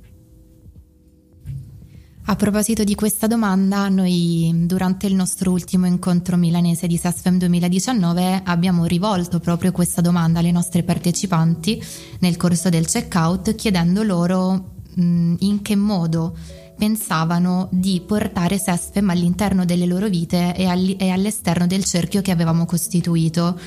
A 2.27 2.35
proposito 2.35 2.83
di 2.83 2.95
questa 2.95 3.27
domanda, 3.27 3.87
noi 3.87 4.51
durante 4.65 5.05
il 5.05 5.13
nostro 5.13 5.51
ultimo 5.51 5.85
incontro 5.85 6.37
milanese 6.37 6.87
di 6.87 6.97
SESFEM 6.97 7.37
2019 7.37 8.41
abbiamo 8.45 8.85
rivolto 8.85 9.39
proprio 9.39 9.71
questa 9.71 10.01
domanda 10.01 10.39
alle 10.39 10.51
nostre 10.51 10.81
partecipanti 10.81 11.79
nel 12.21 12.35
corso 12.35 12.69
del 12.69 12.87
checkout 12.87 13.53
chiedendo 13.53 14.01
loro 14.01 14.74
in 14.95 15.59
che 15.61 15.75
modo 15.75 16.35
pensavano 16.77 17.67
di 17.71 18.01
portare 18.05 18.57
Sesfem 18.57 19.09
all'interno 19.09 19.65
delle 19.65 19.85
loro 19.85 20.07
vite 20.07 20.55
e, 20.55 20.65
all- 20.65 20.95
all'esterno 20.99 21.67
del 21.67 21.83
cerchio 21.83 22.21
che 22.21 22.31
avevamo 22.31 22.65
costituito. 22.65 23.59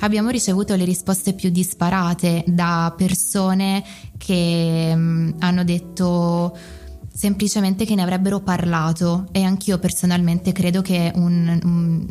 Abbiamo 0.00 0.30
ricevuto 0.30 0.74
le 0.74 0.84
risposte 0.84 1.32
più 1.32 1.50
disparate 1.50 2.42
da 2.46 2.92
persone 2.96 3.84
che 4.18 4.94
mh, 4.94 5.36
hanno 5.38 5.64
detto 5.64 6.56
semplicemente 7.12 7.84
che 7.84 7.94
ne 7.94 8.02
avrebbero 8.02 8.40
parlato 8.40 9.28
e 9.32 9.42
anch'io 9.42 9.78
personalmente 9.78 10.50
credo 10.52 10.82
che 10.82 11.12
un, 11.14 11.60
un 11.62 12.06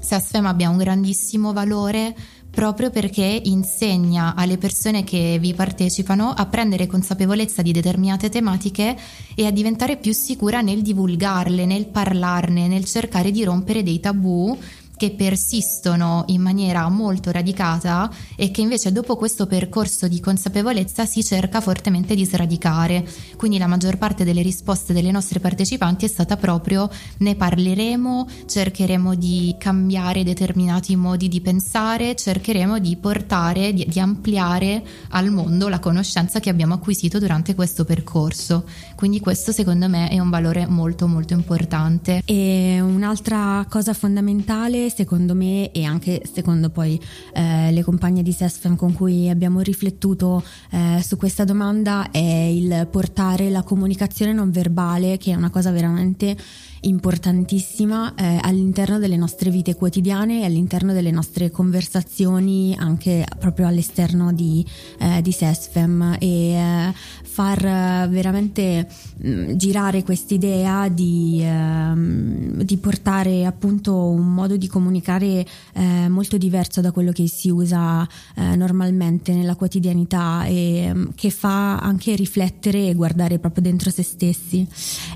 SESFEM 0.00 0.46
abbia 0.46 0.68
un 0.68 0.76
grandissimo 0.76 1.52
valore 1.52 2.14
proprio 2.50 2.90
perché 2.90 3.40
insegna 3.44 4.34
alle 4.34 4.58
persone 4.58 5.04
che 5.04 5.38
vi 5.40 5.54
partecipano 5.54 6.30
a 6.30 6.46
prendere 6.46 6.86
consapevolezza 6.86 7.62
di 7.62 7.72
determinate 7.72 8.28
tematiche 8.28 8.96
e 9.34 9.46
a 9.46 9.50
diventare 9.50 9.96
più 9.96 10.12
sicura 10.12 10.60
nel 10.60 10.82
divulgarle, 10.82 11.66
nel 11.66 11.86
parlarne, 11.86 12.66
nel 12.66 12.84
cercare 12.84 13.30
di 13.30 13.44
rompere 13.44 13.82
dei 13.82 14.00
tabù 14.00 14.56
che 14.98 15.12
persistono 15.12 16.24
in 16.26 16.42
maniera 16.42 16.86
molto 16.88 17.30
radicata 17.30 18.10
e 18.36 18.50
che 18.50 18.60
invece 18.60 18.92
dopo 18.92 19.16
questo 19.16 19.46
percorso 19.46 20.08
di 20.08 20.20
consapevolezza 20.20 21.06
si 21.06 21.24
cerca 21.24 21.62
fortemente 21.62 22.14
di 22.14 22.26
sradicare. 22.26 23.08
Quindi 23.36 23.56
la 23.58 23.68
maggior 23.68 23.96
parte 23.96 24.24
delle 24.24 24.42
risposte 24.42 24.92
delle 24.92 25.12
nostre 25.12 25.38
partecipanti 25.38 26.04
è 26.04 26.08
stata 26.08 26.36
proprio 26.36 26.90
ne 27.18 27.36
parleremo, 27.36 28.28
cercheremo 28.46 29.14
di 29.14 29.54
cambiare 29.56 30.24
determinati 30.24 30.96
modi 30.96 31.28
di 31.28 31.40
pensare, 31.40 32.16
cercheremo 32.16 32.80
di 32.80 32.96
portare, 32.96 33.72
di, 33.72 33.86
di 33.88 34.00
ampliare 34.00 34.84
al 35.10 35.30
mondo 35.30 35.68
la 35.68 35.78
conoscenza 35.78 36.40
che 36.40 36.50
abbiamo 36.50 36.74
acquisito 36.74 37.20
durante 37.20 37.54
questo 37.54 37.84
percorso. 37.84 38.64
Quindi 38.96 39.20
questo 39.20 39.52
secondo 39.52 39.88
me 39.88 40.08
è 40.08 40.18
un 40.18 40.28
valore 40.28 40.66
molto 40.66 41.06
molto 41.06 41.34
importante. 41.34 42.22
E 42.24 42.80
un'altra 42.80 43.64
cosa 43.68 43.92
fondamentale 43.92 44.87
secondo 44.90 45.34
me 45.34 45.70
e 45.70 45.84
anche 45.84 46.22
secondo 46.32 46.70
poi 46.70 47.00
eh, 47.34 47.70
le 47.72 47.82
compagne 47.82 48.22
di 48.22 48.32
SESFEM 48.32 48.76
con 48.76 48.92
cui 48.92 49.28
abbiamo 49.28 49.60
riflettuto 49.60 50.42
eh, 50.70 51.00
su 51.02 51.16
questa 51.16 51.44
domanda 51.44 52.10
è 52.10 52.18
il 52.18 52.88
portare 52.90 53.50
la 53.50 53.62
comunicazione 53.62 54.32
non 54.32 54.50
verbale 54.50 55.16
che 55.18 55.32
è 55.32 55.34
una 55.34 55.50
cosa 55.50 55.70
veramente 55.70 56.36
importantissima 56.82 58.14
eh, 58.14 58.38
all'interno 58.40 58.98
delle 58.98 59.16
nostre 59.16 59.50
vite 59.50 59.74
quotidiane 59.74 60.40
e 60.40 60.44
all'interno 60.44 60.92
delle 60.92 61.10
nostre 61.10 61.50
conversazioni 61.50 62.76
anche 62.78 63.26
proprio 63.38 63.66
all'esterno 63.66 64.32
di, 64.32 64.64
eh, 64.98 65.20
di 65.22 65.32
SESFEM 65.32 66.16
e 66.18 66.52
eh, 66.52 66.92
far 67.38 68.08
veramente 68.08 68.88
mh, 69.16 69.30
mm, 69.30 69.52
girare 69.52 70.02
quest'idea 70.02 70.88
di, 70.88 71.40
ehm, 71.40 72.62
di, 72.62 72.76
portare 72.78 73.46
appunto 73.46 73.94
un 74.08 74.34
modo 74.34 74.56
di 74.56 74.66
comunicare 74.66 75.46
eh, 75.74 76.08
molto 76.08 76.36
diverso 76.36 76.80
da 76.80 76.90
quello 76.90 77.12
che 77.12 77.28
si 77.28 77.48
usa 77.48 78.06
eh, 78.34 78.56
normalmente 78.56 79.32
nella 79.32 79.54
quotidianità 79.54 80.46
e 80.46 80.90
mm, 80.92 81.04
che 81.14 81.30
fa 81.30 81.78
anche 81.78 82.16
riflettere 82.16 82.88
e 82.88 82.94
guardare 82.94 83.38
proprio 83.38 83.62
dentro 83.62 83.90
se 83.90 84.02
stessi. 84.02 84.66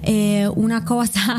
E 0.00 0.48
una 0.54 0.82
cosa 0.82 1.36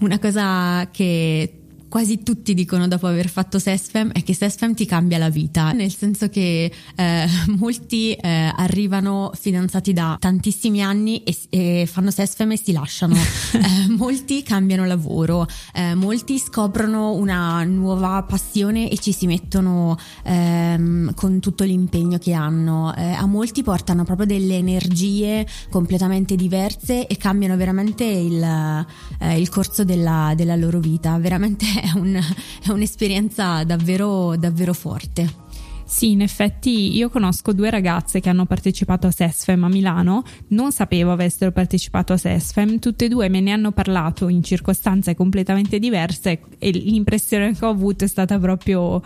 una 0.00 0.18
cosa 0.18 0.88
che 0.90 1.57
quasi 1.88 2.22
tutti 2.22 2.54
dicono 2.54 2.86
dopo 2.86 3.06
aver 3.06 3.28
fatto 3.28 3.58
Sesfem 3.58 4.12
è 4.12 4.22
che 4.22 4.34
Sesfem 4.34 4.74
ti 4.74 4.84
cambia 4.84 5.18
la 5.18 5.30
vita, 5.30 5.72
nel 5.72 5.94
senso 5.94 6.28
che 6.28 6.70
eh, 6.94 7.26
molti 7.58 8.12
eh, 8.12 8.52
arrivano 8.54 9.30
fidanzati 9.34 9.92
da 9.92 10.16
tantissimi 10.18 10.82
anni 10.82 11.22
e, 11.22 11.36
e 11.48 11.88
fanno 11.90 12.10
Sesfem 12.10 12.52
e 12.52 12.58
si 12.58 12.72
lasciano, 12.72 13.14
eh, 13.54 13.88
molti 13.88 14.42
cambiano 14.42 14.84
lavoro, 14.84 15.46
eh, 15.72 15.94
molti 15.94 16.38
scoprono 16.38 17.14
una 17.14 17.64
nuova 17.64 18.22
passione 18.22 18.90
e 18.90 18.98
ci 18.98 19.12
si 19.12 19.26
mettono 19.26 19.96
ehm, 20.24 21.14
con 21.14 21.40
tutto 21.40 21.64
l'impegno 21.64 22.18
che 22.18 22.32
hanno, 22.32 22.94
eh, 22.94 23.12
a 23.12 23.26
molti 23.26 23.62
portano 23.62 24.04
proprio 24.04 24.26
delle 24.26 24.56
energie 24.56 25.46
completamente 25.70 26.36
diverse 26.36 27.06
e 27.06 27.16
cambiano 27.16 27.56
veramente 27.56 28.04
il, 28.04 28.86
eh, 29.20 29.38
il 29.38 29.48
corso 29.48 29.84
della, 29.84 30.34
della 30.36 30.56
loro 30.56 30.78
vita, 30.80 31.16
veramente 31.18 31.77
è, 31.80 31.90
un, 31.94 32.14
è 32.14 32.70
un'esperienza 32.70 33.64
davvero, 33.64 34.36
davvero 34.36 34.72
forte. 34.72 35.46
Sì, 35.88 36.10
in 36.10 36.20
effetti 36.20 36.94
io 36.94 37.08
conosco 37.08 37.54
due 37.54 37.70
ragazze 37.70 38.20
che 38.20 38.28
hanno 38.28 38.44
partecipato 38.44 39.06
a 39.06 39.10
SESFEM 39.10 39.64
a 39.64 39.68
Milano, 39.68 40.22
non 40.48 40.70
sapevo 40.70 41.12
avessero 41.12 41.50
partecipato 41.50 42.12
a 42.12 42.18
SESFEM, 42.18 42.78
tutte 42.78 43.06
e 43.06 43.08
due 43.08 43.30
me 43.30 43.40
ne 43.40 43.52
hanno 43.52 43.72
parlato 43.72 44.28
in 44.28 44.42
circostanze 44.42 45.14
completamente 45.14 45.78
diverse 45.78 46.40
e 46.58 46.70
l'impressione 46.72 47.54
che 47.54 47.64
ho 47.64 47.70
avuto 47.70 48.04
è 48.04 48.06
stata 48.06 48.38
proprio 48.38 49.00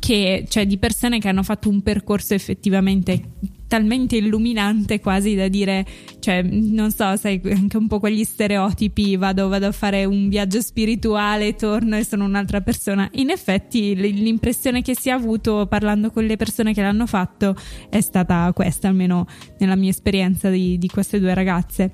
che, 0.00 0.44
cioè, 0.48 0.66
di 0.66 0.78
persone 0.78 1.20
che 1.20 1.28
hanno 1.28 1.44
fatto 1.44 1.68
un 1.68 1.80
percorso 1.80 2.34
effettivamente 2.34 3.22
talmente 3.74 4.14
illuminante 4.14 5.00
quasi 5.00 5.34
da 5.34 5.48
dire, 5.48 5.84
cioè, 6.20 6.42
non 6.42 6.92
so, 6.92 7.16
sai, 7.16 7.40
anche 7.46 7.76
un 7.76 7.88
po' 7.88 7.98
quegli 7.98 8.22
stereotipi, 8.22 9.16
vado, 9.16 9.48
vado 9.48 9.66
a 9.66 9.72
fare 9.72 10.04
un 10.04 10.28
viaggio 10.28 10.60
spirituale, 10.60 11.56
torno 11.56 11.96
e 11.96 12.04
sono 12.04 12.24
un'altra 12.24 12.60
persona. 12.60 13.08
In 13.14 13.30
effetti 13.30 13.96
l'impressione 13.96 14.80
che 14.80 14.94
si 14.94 15.08
è 15.08 15.12
avuto 15.12 15.66
parlando 15.66 16.12
con 16.12 16.24
le 16.24 16.36
persone 16.36 16.72
che 16.72 16.82
l'hanno 16.82 17.08
fatto 17.08 17.56
è 17.90 18.00
stata 18.00 18.52
questa, 18.54 18.86
almeno 18.86 19.26
nella 19.58 19.74
mia 19.74 19.90
esperienza 19.90 20.50
di, 20.50 20.78
di 20.78 20.86
queste 20.86 21.18
due 21.18 21.34
ragazze. 21.34 21.90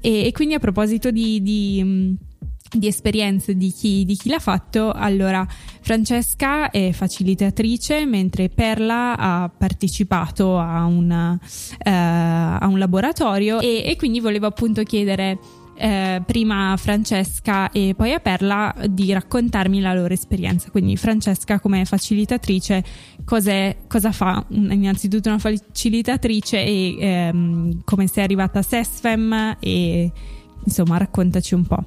E, 0.00 0.24
e, 0.24 0.32
quindi 0.32 0.54
a 0.54 0.60
proposito 0.60 1.10
di, 1.10 1.42
di 1.42 2.16
di 2.72 2.86
esperienze 2.86 3.56
di 3.56 3.70
chi, 3.70 4.04
di 4.04 4.16
chi, 4.16 4.28
l'ha 4.28 4.38
fatto. 4.38 4.92
Allora, 4.92 5.46
Francesca 5.80 6.70
è 6.70 6.92
facilitatrice, 6.92 8.06
mentre 8.06 8.48
Perla 8.48 9.16
ha 9.16 9.48
partecipato 9.48 10.58
a, 10.58 10.84
una, 10.84 11.32
uh, 11.32 11.78
a 11.84 12.66
un 12.66 12.78
laboratorio 12.78 13.60
e, 13.60 13.82
e, 13.84 13.96
quindi 13.96 14.20
volevo 14.20 14.46
appunto 14.46 14.82
chiedere 14.82 15.38
eh, 15.74 16.22
prima 16.24 16.72
a 16.72 16.76
Francesca 16.76 17.70
e 17.72 17.94
poi 17.96 18.12
a 18.12 18.20
Perla 18.20 18.74
di 18.88 19.12
raccontarmi 19.12 19.80
la 19.80 19.94
loro 19.94 20.12
esperienza. 20.12 20.70
Quindi 20.70 20.96
Francesca 20.96 21.60
come 21.60 21.84
facilitatrice 21.84 22.84
cosa 23.24 24.12
fa? 24.12 24.44
Innanzitutto 24.48 25.28
una 25.28 25.38
facilitatrice 25.38 26.62
e 26.62 26.96
ehm, 26.98 27.82
come 27.84 28.06
sei 28.06 28.24
arrivata 28.24 28.60
a 28.60 28.62
SESFEM 28.62 29.56
e 29.60 30.12
insomma 30.64 30.98
raccontaci 30.98 31.54
un 31.54 31.66
po'. 31.66 31.84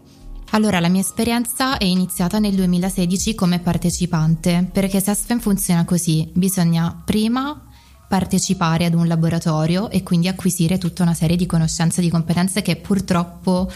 Allora, 0.55 0.79
la 0.79 0.87
mia 0.87 1.01
esperienza 1.01 1.77
è 1.77 1.83
iniziata 1.83 2.39
nel 2.39 2.55
2016 2.55 3.35
come 3.35 3.59
partecipante, 3.59 4.65
perché 4.71 5.01
SESFEM 5.01 5.41
funziona 5.41 5.83
così, 5.83 6.31
bisogna 6.33 6.97
prima 7.03 7.61
partecipare 8.07 8.85
ad 8.85 8.93
un 8.93 9.05
laboratorio 9.05 9.89
e 9.89 10.01
quindi 10.01 10.29
acquisire 10.29 10.77
tutta 10.77 11.03
una 11.03 11.13
serie 11.13 11.35
di 11.35 11.45
conoscenze 11.45 11.99
e 11.99 12.03
di 12.05 12.09
competenze 12.09 12.61
che 12.61 12.77
purtroppo 12.77 13.69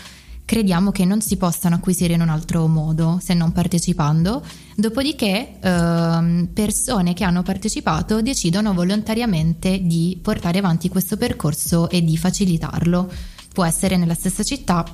crediamo 0.46 0.92
che 0.92 1.04
non 1.04 1.20
si 1.20 1.36
possano 1.36 1.76
acquisire 1.76 2.14
in 2.14 2.22
un 2.22 2.30
altro 2.30 2.66
modo 2.68 3.20
se 3.22 3.34
non 3.34 3.52
partecipando. 3.52 4.42
Dopodiché 4.74 5.60
ehm, 5.60 6.48
persone 6.54 7.14
che 7.14 7.26
hanno 7.26 7.44
partecipato 7.44 8.22
decidono 8.22 8.74
volontariamente 8.74 9.82
di 9.82 10.18
portare 10.22 10.60
avanti 10.60 10.88
questo 10.88 11.18
percorso 11.18 11.90
e 11.90 12.02
di 12.02 12.16
facilitarlo. 12.16 13.12
Può 13.52 13.66
essere 13.66 13.98
nella 13.98 14.14
stessa 14.14 14.44
città 14.44 14.86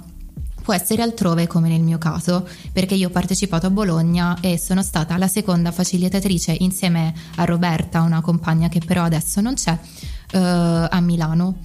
può 0.65 0.73
essere 0.73 1.04
altrove 1.04 1.45
come 1.45 1.69
nel 1.69 1.84
mio 1.84 1.99
caso, 1.99 2.47
perché 2.73 2.95
io 2.95 3.10
ho 3.10 3.12
partecipato 3.12 3.67
a 3.67 3.69
Bologna 3.69 4.39
e 4.41 4.58
sono 4.58 4.82
stata 4.82 5.15
la 5.15 5.28
seconda 5.28 5.71
facilitatrice 5.71 6.56
insieme 6.60 7.13
a 7.36 7.45
Roberta, 7.45 8.01
una 8.01 8.21
compagna 8.21 8.67
che 8.67 8.82
però 8.84 9.04
adesso 9.04 9.41
non 9.41 9.54
c'è, 9.54 9.71
uh, 9.71 10.38
a 10.89 10.99
Milano. 11.01 11.58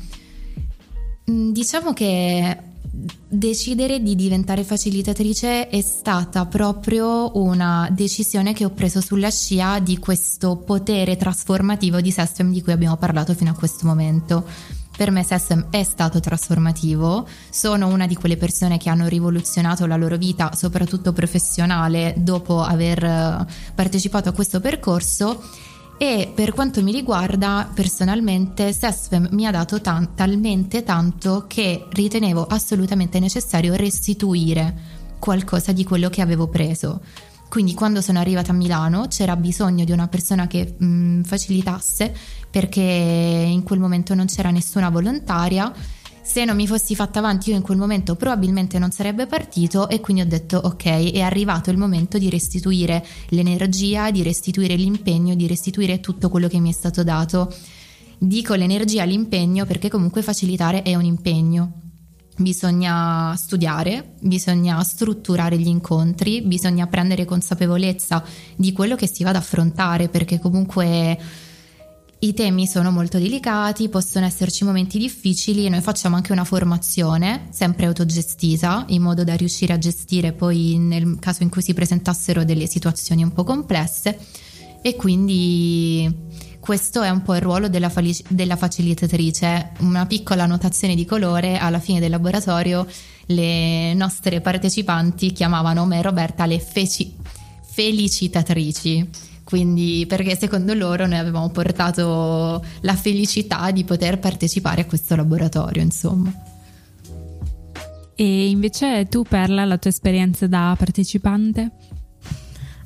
Mm, 1.30 1.50
diciamo 1.52 1.94
che 1.94 2.58
decidere 3.26 4.02
di 4.02 4.14
diventare 4.14 4.64
facilitatrice 4.64 5.68
è 5.68 5.80
stata 5.80 6.44
proprio 6.44 7.38
una 7.38 7.88
decisione 7.90 8.52
che 8.52 8.66
ho 8.66 8.70
preso 8.70 9.00
sulla 9.00 9.30
scia 9.30 9.78
di 9.78 9.96
questo 9.96 10.56
potere 10.56 11.16
trasformativo 11.16 12.02
di 12.02 12.10
System 12.10 12.52
di 12.52 12.60
cui 12.60 12.72
abbiamo 12.72 12.96
parlato 12.96 13.32
fino 13.32 13.50
a 13.50 13.54
questo 13.54 13.86
momento 13.86 14.44
per 15.00 15.10
me 15.10 15.24
SESM 15.24 15.68
è 15.70 15.82
stato 15.82 16.20
trasformativo, 16.20 17.26
sono 17.48 17.86
una 17.86 18.06
di 18.06 18.14
quelle 18.14 18.36
persone 18.36 18.76
che 18.76 18.90
hanno 18.90 19.08
rivoluzionato 19.08 19.86
la 19.86 19.96
loro 19.96 20.18
vita, 20.18 20.50
soprattutto 20.54 21.14
professionale, 21.14 22.12
dopo 22.18 22.60
aver 22.60 23.02
eh, 23.02 23.46
partecipato 23.74 24.28
a 24.28 24.32
questo 24.32 24.60
percorso 24.60 25.42
e 25.96 26.30
per 26.34 26.52
quanto 26.52 26.82
mi 26.82 26.92
riguarda 26.92 27.70
personalmente 27.72 28.74
SESFEM 28.74 29.28
mi 29.30 29.46
ha 29.46 29.50
dato 29.50 29.80
tan- 29.80 30.14
talmente 30.14 30.82
tanto 30.82 31.46
che 31.46 31.86
ritenevo 31.88 32.44
assolutamente 32.44 33.18
necessario 33.20 33.72
restituire 33.76 34.98
qualcosa 35.18 35.72
di 35.72 35.82
quello 35.82 36.10
che 36.10 36.20
avevo 36.20 36.46
preso. 36.48 37.00
Quindi 37.50 37.74
quando 37.74 38.00
sono 38.00 38.20
arrivata 38.20 38.52
a 38.52 38.54
Milano 38.54 39.08
c'era 39.08 39.34
bisogno 39.34 39.84
di 39.84 39.90
una 39.90 40.06
persona 40.06 40.46
che 40.46 40.76
mh, 40.78 40.86
mm, 40.86 41.22
facilitasse 41.22 42.14
perché 42.48 42.80
in 42.80 43.64
quel 43.64 43.80
momento 43.80 44.14
non 44.14 44.26
c'era 44.26 44.52
nessuna 44.52 44.88
volontaria. 44.88 45.72
Se 46.22 46.44
non 46.44 46.54
mi 46.54 46.68
fossi 46.68 46.94
fatta 46.94 47.18
avanti 47.18 47.50
io 47.50 47.56
in 47.56 47.62
quel 47.62 47.76
momento 47.76 48.14
probabilmente 48.14 48.78
non 48.78 48.92
sarebbe 48.92 49.26
partito 49.26 49.88
e 49.88 49.98
quindi 49.98 50.22
ho 50.22 50.26
detto 50.26 50.58
ok, 50.58 51.10
è 51.10 51.22
arrivato 51.22 51.70
il 51.70 51.76
momento 51.76 52.18
di 52.18 52.30
restituire 52.30 53.04
l'energia, 53.30 54.12
di 54.12 54.22
restituire 54.22 54.76
l'impegno, 54.76 55.34
di 55.34 55.48
restituire 55.48 55.98
tutto 55.98 56.28
quello 56.28 56.46
che 56.46 56.60
mi 56.60 56.70
è 56.70 56.72
stato 56.72 57.02
dato. 57.02 57.52
Dico 58.16 58.54
l'energia, 58.54 59.02
l'impegno 59.02 59.66
perché 59.66 59.88
comunque 59.88 60.22
facilitare 60.22 60.82
è 60.82 60.94
un 60.94 61.04
impegno 61.04 61.89
bisogna 62.40 63.34
studiare, 63.36 64.14
bisogna 64.20 64.82
strutturare 64.82 65.58
gli 65.58 65.68
incontri, 65.68 66.42
bisogna 66.42 66.86
prendere 66.86 67.24
consapevolezza 67.24 68.24
di 68.56 68.72
quello 68.72 68.96
che 68.96 69.06
si 69.06 69.22
va 69.22 69.30
ad 69.30 69.36
affrontare 69.36 70.08
perché 70.08 70.38
comunque 70.38 71.18
i 72.22 72.34
temi 72.34 72.66
sono 72.66 72.90
molto 72.90 73.18
delicati, 73.18 73.88
possono 73.88 74.26
esserci 74.26 74.64
momenti 74.64 74.98
difficili 74.98 75.64
e 75.64 75.70
noi 75.70 75.80
facciamo 75.80 76.16
anche 76.16 76.32
una 76.32 76.44
formazione 76.44 77.48
sempre 77.50 77.86
autogestita 77.86 78.84
in 78.88 79.00
modo 79.00 79.24
da 79.24 79.34
riuscire 79.34 79.72
a 79.72 79.78
gestire 79.78 80.32
poi 80.32 80.76
nel 80.78 81.16
caso 81.18 81.42
in 81.42 81.48
cui 81.48 81.62
si 81.62 81.72
presentassero 81.72 82.44
delle 82.44 82.66
situazioni 82.66 83.22
un 83.22 83.32
po' 83.32 83.44
complesse. 83.44 84.18
E 84.82 84.96
quindi 84.96 86.10
questo 86.60 87.02
è 87.02 87.08
un 87.08 87.22
po' 87.22 87.34
il 87.34 87.40
ruolo 87.40 87.68
della, 87.68 87.88
falic- 87.88 88.30
della 88.30 88.54
facilitatrice, 88.54 89.70
una 89.80 90.06
piccola 90.06 90.46
notazione 90.46 90.94
di 90.94 91.06
colore 91.06 91.56
alla 91.56 91.80
fine 91.80 91.98
del 91.98 92.10
laboratorio 92.10 92.86
le 93.26 93.94
nostre 93.94 94.40
partecipanti 94.40 95.32
chiamavano 95.32 95.86
me 95.86 95.98
e 95.98 96.02
Roberta 96.02 96.46
le 96.46 96.60
feci- 96.60 97.16
felicitatrici. 97.62 99.08
Quindi, 99.42 100.04
perché 100.06 100.36
secondo 100.36 100.74
loro 100.74 101.06
noi 101.06 101.18
avevamo 101.18 101.48
portato 101.48 102.62
la 102.82 102.94
felicità 102.94 103.70
di 103.72 103.82
poter 103.82 104.18
partecipare 104.20 104.82
a 104.82 104.84
questo 104.84 105.16
laboratorio, 105.16 105.82
insomma. 105.82 106.32
E 108.14 108.48
invece 108.48 109.06
tu, 109.08 109.24
Perla, 109.28 109.64
la 109.64 109.78
tua 109.78 109.90
esperienza 109.90 110.46
da 110.46 110.74
partecipante? 110.78 111.70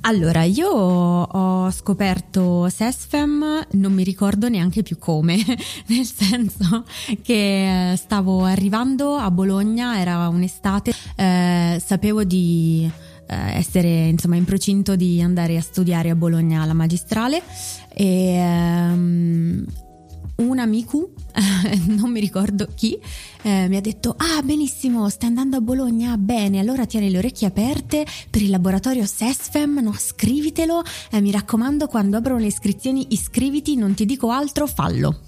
Allora, 0.06 0.42
io 0.42 0.68
ho 0.68 1.70
scoperto 1.70 2.68
SESFEM, 2.68 3.68
non 3.70 3.92
mi 3.94 4.04
ricordo 4.04 4.50
neanche 4.50 4.82
più 4.82 4.98
come, 4.98 5.36
nel 5.88 6.04
senso 6.04 6.84
che 7.22 7.92
eh, 7.92 7.96
stavo 7.96 8.44
arrivando 8.44 9.14
a 9.14 9.30
Bologna, 9.30 9.98
era 9.98 10.28
un'estate, 10.28 10.92
eh, 11.16 11.82
sapevo 11.82 12.22
di 12.22 12.90
eh, 13.26 13.56
essere 13.56 14.08
insomma 14.08 14.36
in 14.36 14.44
procinto 14.44 14.94
di 14.94 15.22
andare 15.22 15.56
a 15.56 15.62
studiare 15.62 16.10
a 16.10 16.14
Bologna 16.14 16.60
alla 16.60 16.74
magistrale 16.74 17.42
e 17.88 18.36
um, 18.92 19.64
un 20.36 20.58
amico, 20.58 21.12
non 21.86 22.10
mi 22.10 22.20
ricordo 22.20 22.68
chi, 22.74 22.98
eh, 23.42 23.68
mi 23.68 23.76
ha 23.76 23.80
detto: 23.80 24.14
Ah, 24.18 24.42
benissimo, 24.42 25.08
stai 25.08 25.28
andando 25.28 25.56
a 25.56 25.60
Bologna? 25.60 26.16
Bene, 26.16 26.58
allora 26.58 26.86
tieni 26.86 27.10
le 27.10 27.18
orecchie 27.18 27.46
aperte 27.46 28.06
per 28.30 28.42
il 28.42 28.50
laboratorio 28.50 29.06
SESFEM, 29.06 29.80
no, 29.80 29.94
scrivitelo. 29.96 30.82
Eh, 31.10 31.20
mi 31.20 31.30
raccomando, 31.30 31.86
quando 31.86 32.16
aprono 32.16 32.40
le 32.40 32.46
iscrizioni, 32.46 33.06
iscriviti, 33.10 33.76
non 33.76 33.94
ti 33.94 34.04
dico 34.04 34.30
altro, 34.30 34.66
fallo. 34.66 35.20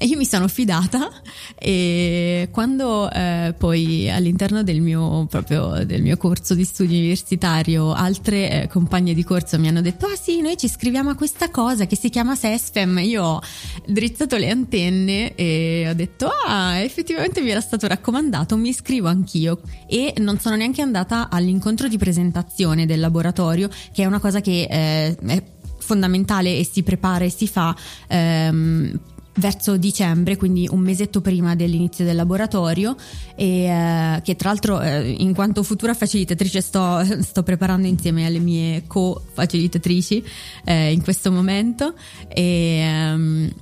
E 0.00 0.06
io 0.08 0.16
mi 0.16 0.24
sono 0.24 0.48
fidata 0.48 1.10
e 1.58 2.48
quando 2.50 3.10
eh, 3.10 3.54
poi 3.56 4.10
all'interno 4.10 4.62
del 4.62 4.80
mio, 4.80 5.26
proprio, 5.26 5.84
del 5.84 6.00
mio 6.00 6.16
corso 6.16 6.54
di 6.54 6.64
studio 6.64 6.96
universitario 6.96 7.92
altre 7.92 8.62
eh, 8.62 8.68
compagne 8.68 9.12
di 9.12 9.22
corso 9.22 9.58
mi 9.58 9.68
hanno 9.68 9.82
detto 9.82 10.06
ah 10.06 10.16
sì 10.16 10.40
noi 10.40 10.56
ci 10.56 10.64
iscriviamo 10.66 11.10
a 11.10 11.14
questa 11.14 11.50
cosa 11.50 11.86
che 11.86 11.96
si 11.96 12.08
chiama 12.08 12.34
SESFEM. 12.34 12.98
Io 13.00 13.22
ho 13.22 13.42
drizzato 13.86 14.38
le 14.38 14.48
antenne 14.48 15.34
e 15.34 15.86
ho 15.90 15.94
detto 15.94 16.30
ah 16.46 16.78
effettivamente 16.78 17.42
mi 17.42 17.50
era 17.50 17.60
stato 17.60 17.86
raccomandato 17.86 18.56
mi 18.56 18.70
iscrivo 18.70 19.08
anch'io. 19.08 19.60
E 19.86 20.14
non 20.18 20.38
sono 20.38 20.56
neanche 20.56 20.80
andata 20.80 21.28
all'incontro 21.28 21.88
di 21.88 21.98
presentazione 21.98 22.86
del 22.86 23.00
laboratorio 23.00 23.68
che 23.92 24.02
è 24.02 24.06
una 24.06 24.18
cosa 24.18 24.40
che 24.40 24.66
eh, 24.70 25.16
è 25.26 25.42
fondamentale 25.90 26.56
e 26.56 26.64
si 26.64 26.82
prepara 26.84 27.24
e 27.24 27.30
si 27.30 27.48
fa 27.48 27.74
ehm, 28.06 29.00
verso 29.40 29.76
dicembre, 29.76 30.36
quindi 30.36 30.68
un 30.70 30.80
mesetto 30.80 31.20
prima 31.20 31.56
dell'inizio 31.56 32.04
del 32.04 32.14
laboratorio. 32.14 32.94
E 33.34 33.64
eh, 33.64 34.20
che 34.22 34.36
tra 34.36 34.50
l'altro 34.50 34.80
eh, 34.80 35.10
in 35.18 35.34
quanto 35.34 35.64
futura 35.64 35.94
facilitatrice 35.94 36.60
sto, 36.60 37.02
sto, 37.20 37.42
preparando 37.42 37.88
insieme 37.88 38.26
alle 38.26 38.38
mie 38.38 38.84
co-facilitatrici 38.86 40.24
eh, 40.64 40.92
in 40.92 41.02
questo 41.02 41.32
momento. 41.32 41.94
E 42.28 42.42
ehm, 42.78 43.52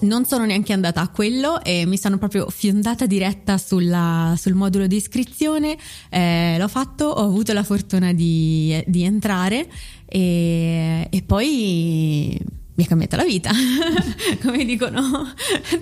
non 0.00 0.24
sono 0.24 0.44
neanche 0.44 0.72
andata 0.72 1.00
a 1.00 1.08
quello 1.08 1.62
e 1.62 1.84
mi 1.86 1.98
sono 1.98 2.16
proprio 2.18 2.48
fiondata 2.48 3.06
diretta 3.06 3.58
sulla, 3.58 4.34
sul 4.38 4.54
modulo 4.54 4.86
di 4.86 4.96
iscrizione, 4.96 5.76
eh, 6.08 6.56
l'ho 6.58 6.68
fatto, 6.68 7.04
ho 7.04 7.24
avuto 7.24 7.52
la 7.52 7.64
fortuna 7.64 8.12
di, 8.12 8.82
di 8.86 9.02
entrare 9.02 9.68
e, 10.06 11.06
e 11.10 11.22
poi 11.22 12.38
mi 12.80 12.86
ha 12.86 12.88
cambiata 12.88 13.16
la 13.16 13.24
vita, 13.24 13.50
come 14.40 14.64
dicono 14.64 15.02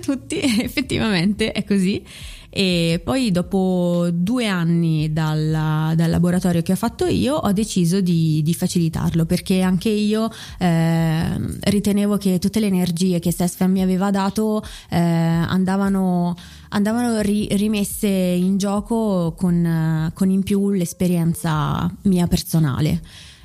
tutti, 0.01 0.39
effettivamente 0.39 1.51
è 1.53 1.63
così. 1.63 2.03
E 2.51 2.99
poi 3.03 3.29
dopo 3.29 4.07
due 4.11 4.47
anni 4.47 5.13
dal, 5.13 5.93
dal, 5.95 6.09
laboratorio 6.09 6.63
che 6.63 6.71
ho 6.71 6.75
fatto 6.75 7.05
io 7.05 7.35
ho 7.35 7.51
deciso 7.51 8.01
di, 8.01 8.41
di 8.41 8.55
facilitarlo 8.55 9.27
perché 9.27 9.61
anche 9.61 9.89
io 9.89 10.31
eh, 10.57 11.39
ritenevo 11.59 12.17
che 12.17 12.39
tutte 12.39 12.59
le 12.59 12.65
energie 12.65 13.19
che 13.19 13.31
SESFEM 13.31 13.69
mi 13.69 13.83
aveva 13.83 14.09
dato 14.09 14.63
eh, 14.89 14.97
andavano, 14.97 16.35
andavano 16.69 17.21
ri, 17.21 17.49
rimesse 17.51 18.07
in 18.07 18.57
gioco 18.57 19.35
con, 19.37 20.11
con 20.15 20.31
in 20.31 20.41
più 20.41 20.71
l'esperienza 20.71 21.87
mia 22.01 22.25
personale. 22.25 22.99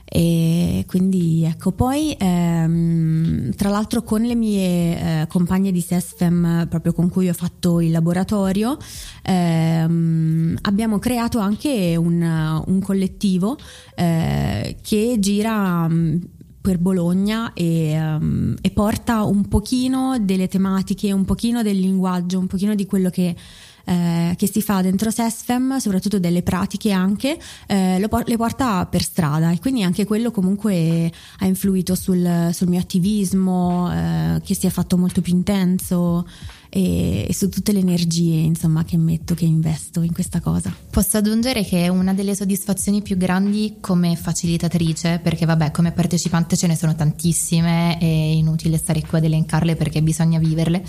E 0.05 0.85
quindi 0.87 1.45
ecco, 1.45 1.73
poi 1.73 2.15
ehm, 2.19 3.55
tra 3.55 3.71
l'altro 3.71 4.03
con 4.03 4.23
le 4.23 4.35
mie 4.35 5.23
eh, 5.23 5.27
compagne 5.27 5.73
di 5.73 5.81
SESFEM, 5.81 6.67
proprio 6.69 6.93
con 6.93 7.09
cui 7.09 7.29
ho 7.29 7.33
fatto 7.33 7.81
il 7.81 7.91
laboratorio, 7.91 8.77
ehm, 9.23 10.59
abbiamo 10.63 10.99
creato 10.99 11.39
anche 11.39 11.97
un, 11.97 12.63
un 12.67 12.81
collettivo 12.81 13.57
eh, 13.95 14.77
che 14.83 15.17
gira 15.19 15.89
mm, 15.89 16.17
per 16.65 16.79
Bologna 16.79 17.53
e, 17.53 17.95
um, 17.95 18.55
e, 18.63 18.71
porta 18.71 19.25
un 19.25 19.49
pochino 19.49 20.19
delle 20.19 20.49
tematiche, 20.49 21.13
un 21.13 21.27
pochino 21.27 21.63
del 21.63 21.79
linguaggio, 21.79 22.39
un 22.39 22.47
pochino 22.47 22.75
di 22.75 22.87
quello 22.87 23.11
che 23.11 23.37
eh, 23.85 24.35
che 24.37 24.49
si 24.49 24.63
fa 24.63 24.81
dentro 24.83 25.11
SESFEM, 25.11 25.79
soprattutto 25.79 26.19
delle 26.19 26.43
pratiche 26.43 26.91
anche, 26.91 27.39
eh, 27.67 27.99
lo, 27.99 28.09
le 28.25 28.37
porta 28.37 28.87
per 28.87 29.03
strada 29.03 29.51
e 29.51 29.59
quindi 29.59 29.83
anche 29.83 30.05
quello 30.05 30.31
comunque 30.31 31.13
ha 31.39 31.47
influito 31.47 31.95
sul, 31.95 32.51
sul 32.53 32.69
mio 32.69 32.81
attivismo 32.81 33.93
eh, 33.93 34.41
che 34.43 34.55
si 34.55 34.67
è 34.67 34.71
fatto 34.71 34.97
molto 34.97 35.21
più 35.21 35.35
intenso 35.35 36.27
e, 36.75 37.27
e, 37.29 37.33
su 37.33 37.49
tutte 37.49 37.71
le 37.71 37.79
energie 37.79 38.35
insomma 38.35 38.85
che 38.85 38.97
metto, 38.97 39.35
che 39.35 39.45
investo 39.45 40.03
in 40.03 40.13
questa 40.13 40.41
cosa. 40.41 40.75
Posso 40.91 41.19
aggiungere 41.19 41.65
che 41.65 41.89
una 41.89 42.13
delle 42.15 42.35
soddisfazioni 42.35 43.01
più 43.01 43.17
grandi 43.17 43.77
come 43.81 44.17
facilitatrice, 44.17 45.21
perché 45.23 45.47
vabbè 45.47 45.71
come 45.71 45.93
partecipante 45.93 46.57
ce 46.57 46.67
ne 46.67 46.77
sono 46.77 46.97
tantissime, 46.97 47.99
è 47.99 48.05
inutile 48.05 48.77
stare 48.77 49.03
qua 49.03 49.19
ad 49.19 49.25
elencarle 49.25 49.77
perché 49.77 50.03
bisogna 50.03 50.41
viverle 50.41 50.83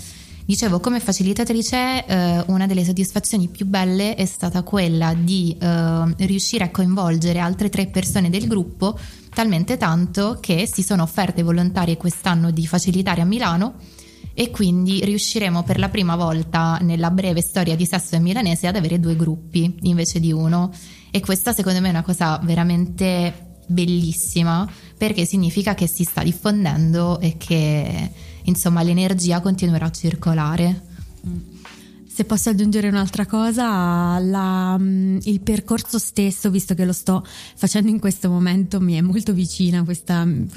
Dicevo, 0.46 0.78
come 0.78 1.00
facilitatrice 1.00 2.06
eh, 2.06 2.44
una 2.46 2.66
delle 2.66 2.84
soddisfazioni 2.84 3.48
più 3.48 3.66
belle 3.66 4.14
è 4.14 4.24
stata 4.26 4.62
quella 4.62 5.12
di 5.12 5.56
eh, 5.58 6.14
riuscire 6.18 6.62
a 6.62 6.70
coinvolgere 6.70 7.40
altre 7.40 7.68
tre 7.68 7.88
persone 7.88 8.30
del 8.30 8.46
gruppo, 8.46 8.96
talmente 9.34 9.76
tanto 9.76 10.38
che 10.40 10.70
si 10.72 10.84
sono 10.84 11.02
offerte 11.02 11.42
volontarie 11.42 11.96
quest'anno 11.96 12.52
di 12.52 12.64
facilitare 12.64 13.22
a 13.22 13.24
Milano 13.24 13.74
e 14.34 14.50
quindi 14.50 15.04
riusciremo 15.04 15.64
per 15.64 15.80
la 15.80 15.88
prima 15.88 16.14
volta 16.14 16.78
nella 16.80 17.10
breve 17.10 17.42
storia 17.42 17.74
di 17.74 17.84
Sesso 17.84 18.14
e 18.14 18.20
Milanese 18.20 18.68
ad 18.68 18.76
avere 18.76 19.00
due 19.00 19.16
gruppi 19.16 19.78
invece 19.80 20.20
di 20.20 20.30
uno. 20.30 20.70
E 21.10 21.18
questa 21.18 21.54
secondo 21.54 21.80
me 21.80 21.88
è 21.88 21.90
una 21.90 22.02
cosa 22.04 22.38
veramente 22.44 23.56
bellissima 23.66 24.70
perché 24.96 25.24
significa 25.24 25.74
che 25.74 25.88
si 25.88 26.04
sta 26.04 26.22
diffondendo 26.22 27.18
e 27.18 27.36
che 27.36 28.10
insomma 28.46 28.82
l'energia 28.82 29.40
continuerà 29.40 29.86
a 29.86 29.92
circolare. 29.92 30.82
Se 32.16 32.24
posso 32.24 32.48
aggiungere 32.48 32.88
un'altra 32.88 33.26
cosa, 33.26 34.18
la, 34.18 34.74
mm, 34.78 35.18
il 35.24 35.40
percorso 35.42 35.98
stesso, 35.98 36.48
visto 36.48 36.74
che 36.74 36.86
lo 36.86 36.94
sto 36.94 37.22
facendo 37.56 37.90
in 37.90 38.00
questo 38.00 38.30
momento, 38.30 38.80
mi 38.80 38.94
è 38.94 39.02
molto 39.02 39.34
vicina 39.34 39.84
questo 39.84 40.14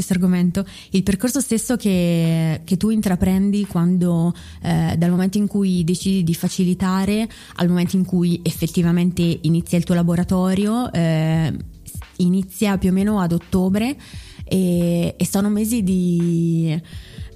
argomento, 0.07 0.65
il 0.91 1.03
percorso 1.03 1.41
stesso 1.41 1.75
che, 1.75 2.61
che 2.63 2.77
tu 2.77 2.91
intraprendi 2.91 3.65
quando, 3.65 4.33
eh, 4.61 4.95
dal 4.97 5.09
momento 5.09 5.37
in 5.37 5.47
cui 5.47 5.83
decidi 5.83 6.23
di 6.23 6.33
facilitare 6.33 7.27
al 7.55 7.67
momento 7.67 7.97
in 7.97 8.05
cui 8.05 8.39
effettivamente 8.41 9.39
inizia 9.41 9.77
il 9.77 9.83
tuo 9.83 9.95
laboratorio, 9.95 10.89
eh, 10.93 11.53
inizia 12.19 12.77
più 12.77 12.89
o 12.91 12.93
meno 12.93 13.19
ad 13.19 13.33
ottobre 13.33 13.97
e, 14.45 15.13
e 15.17 15.25
sono 15.25 15.49
mesi 15.49 15.83
di 15.83 16.81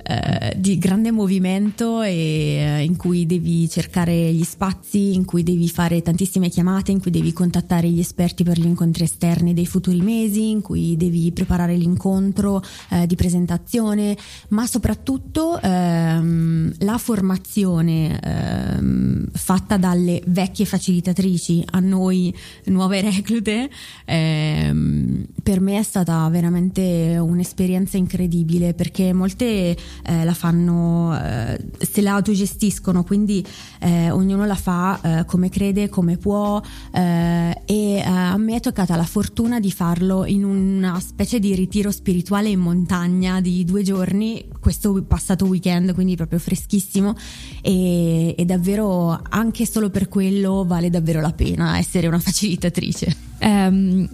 eh, 0.03 0.53
di 0.57 0.77
grande 0.77 1.11
movimento 1.11 2.01
e 2.01 2.11
eh, 2.11 2.83
in 2.83 2.95
cui 2.95 3.25
devi 3.25 3.69
cercare 3.69 4.13
gli 4.13 4.43
spazi, 4.43 5.13
in 5.13 5.25
cui 5.25 5.43
devi 5.43 5.69
fare 5.69 6.01
tantissime 6.01 6.49
chiamate, 6.49 6.91
in 6.91 7.01
cui 7.01 7.11
devi 7.11 7.31
contattare 7.33 7.89
gli 7.89 7.99
esperti 7.99 8.43
per 8.43 8.59
gli 8.59 8.65
incontri 8.65 9.03
esterni 9.03 9.53
dei 9.53 9.65
futuri 9.65 10.01
mesi, 10.01 10.49
in 10.49 10.61
cui 10.61 10.97
devi 10.97 11.31
preparare 11.31 11.75
l'incontro 11.75 12.61
eh, 12.89 13.07
di 13.07 13.15
presentazione, 13.15 14.17
ma 14.49 14.67
soprattutto 14.67 15.59
ehm, 15.61 16.73
la 16.79 16.97
formazione 16.97 18.19
ehm, 18.19 19.27
fatta 19.33 19.77
dalle 19.77 20.21
vecchie 20.27 20.65
facilitatrici 20.65 21.63
a 21.71 21.79
noi 21.79 22.33
nuove 22.65 23.01
reclute 23.01 23.69
ehm, 24.05 25.25
per 25.41 25.59
me 25.59 25.79
è 25.79 25.83
stata 25.83 26.27
veramente 26.29 27.17
un'esperienza 27.17 27.97
incredibile 27.97 28.73
perché 28.73 29.13
molte 29.13 29.75
eh, 30.03 30.23
la 30.23 30.33
fanno, 30.33 31.17
eh, 31.17 31.59
se 31.77 32.01
la 32.01 32.13
autogestiscono, 32.13 33.03
quindi 33.03 33.45
eh, 33.79 34.09
ognuno 34.11 34.45
la 34.45 34.55
fa 34.55 34.99
eh, 35.01 35.25
come 35.25 35.49
crede, 35.49 35.89
come 35.89 36.17
può 36.17 36.61
eh, 36.91 37.61
e 37.65 38.01
a 38.05 38.37
me 38.37 38.55
è 38.55 38.59
toccata 38.59 38.95
la 38.95 39.05
fortuna 39.05 39.59
di 39.59 39.71
farlo 39.71 40.25
in 40.25 40.43
una 40.43 40.99
specie 40.99 41.39
di 41.39 41.53
ritiro 41.55 41.91
spirituale 41.91 42.49
in 42.49 42.59
montagna 42.59 43.41
di 43.41 43.63
due 43.65 43.83
giorni, 43.83 44.47
questo 44.59 45.03
passato 45.03 45.45
weekend, 45.45 45.93
quindi 45.93 46.15
proprio 46.15 46.39
freschissimo 46.39 47.15
e, 47.61 48.35
e 48.37 48.45
davvero 48.45 49.19
anche 49.29 49.65
solo 49.65 49.89
per 49.89 50.09
quello 50.09 50.63
vale 50.65 50.89
davvero 50.89 51.21
la 51.21 51.33
pena 51.33 51.77
essere 51.77 52.07
una 52.07 52.19
facilitatrice. 52.19 53.15
Um, 53.41 54.07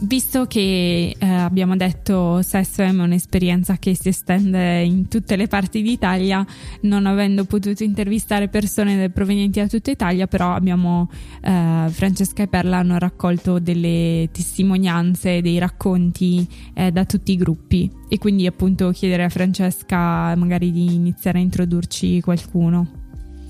visto 0.00 0.46
che 0.46 1.14
eh, 1.18 1.26
abbiamo 1.26 1.76
detto 1.76 2.42
SESFEM 2.42 3.00
è 3.00 3.04
un'esperienza 3.04 3.76
che 3.78 3.96
si 3.96 4.08
estende 4.08 4.82
in 4.82 5.08
tutte 5.08 5.36
le 5.36 5.46
parti 5.46 5.82
d'Italia, 5.82 6.44
non 6.82 7.06
avendo 7.06 7.44
potuto 7.44 7.82
intervistare 7.82 8.48
persone 8.48 9.10
provenienti 9.10 9.60
da 9.60 9.66
tutta 9.66 9.90
Italia, 9.90 10.26
però 10.26 10.52
abbiamo 10.52 11.10
eh, 11.42 11.86
Francesca 11.88 12.42
e 12.42 12.48
Perla 12.48 12.78
hanno 12.78 12.98
raccolto 12.98 13.58
delle 13.58 14.28
testimonianze, 14.32 15.40
dei 15.40 15.58
racconti 15.58 16.46
eh, 16.74 16.90
da 16.90 17.04
tutti 17.04 17.32
i 17.32 17.36
gruppi 17.36 17.90
e 18.08 18.18
quindi 18.18 18.46
appunto 18.46 18.90
chiedere 18.90 19.24
a 19.24 19.28
Francesca 19.28 20.34
magari 20.36 20.70
di 20.72 20.94
iniziare 20.94 21.38
a 21.38 21.42
introdurci 21.42 22.20
qualcuno. 22.20 23.05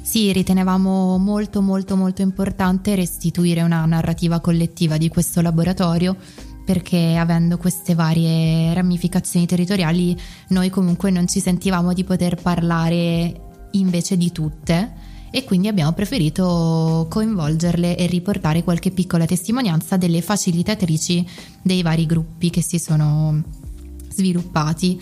Sì, 0.07 0.33
ritenevamo 0.33 1.19
molto 1.19 1.61
molto 1.61 1.97
molto 1.97 2.23
importante 2.23 2.95
restituire 2.95 3.63
una 3.63 3.85
narrativa 3.87 4.39
collettiva 4.39 4.99
di 4.99 5.09
questo 5.09 5.41
laboratorio 5.41 6.17
perché 6.65 7.17
avendo 7.17 7.59
queste 7.59 7.97
varie 7.97 8.73
ramificazioni 8.73 9.47
territoriali 9.47 10.17
noi 10.51 10.71
comunque 10.71 11.11
non 11.11 11.27
ci 11.27 11.41
sentivamo 11.41 11.93
di 11.93 12.05
poter 12.05 12.41
parlare 12.41 13.67
invece 13.73 14.17
di 14.17 14.31
tutte 14.31 14.93
e 15.33 15.43
quindi 15.43 15.67
abbiamo 15.67 15.91
preferito 15.91 17.09
coinvolgerle 17.11 17.97
e 17.97 18.07
riportare 18.07 18.63
qualche 18.63 18.93
piccola 18.93 19.27
testimonianza 19.27 19.97
delle 19.97 20.23
facilitatrici 20.23 21.29
dei 21.63 21.83
vari 21.83 22.07
gruppi 22.07 22.51
che 22.51 22.63
si 22.63 22.79
sono 22.79 23.43
sviluppati. 24.11 25.01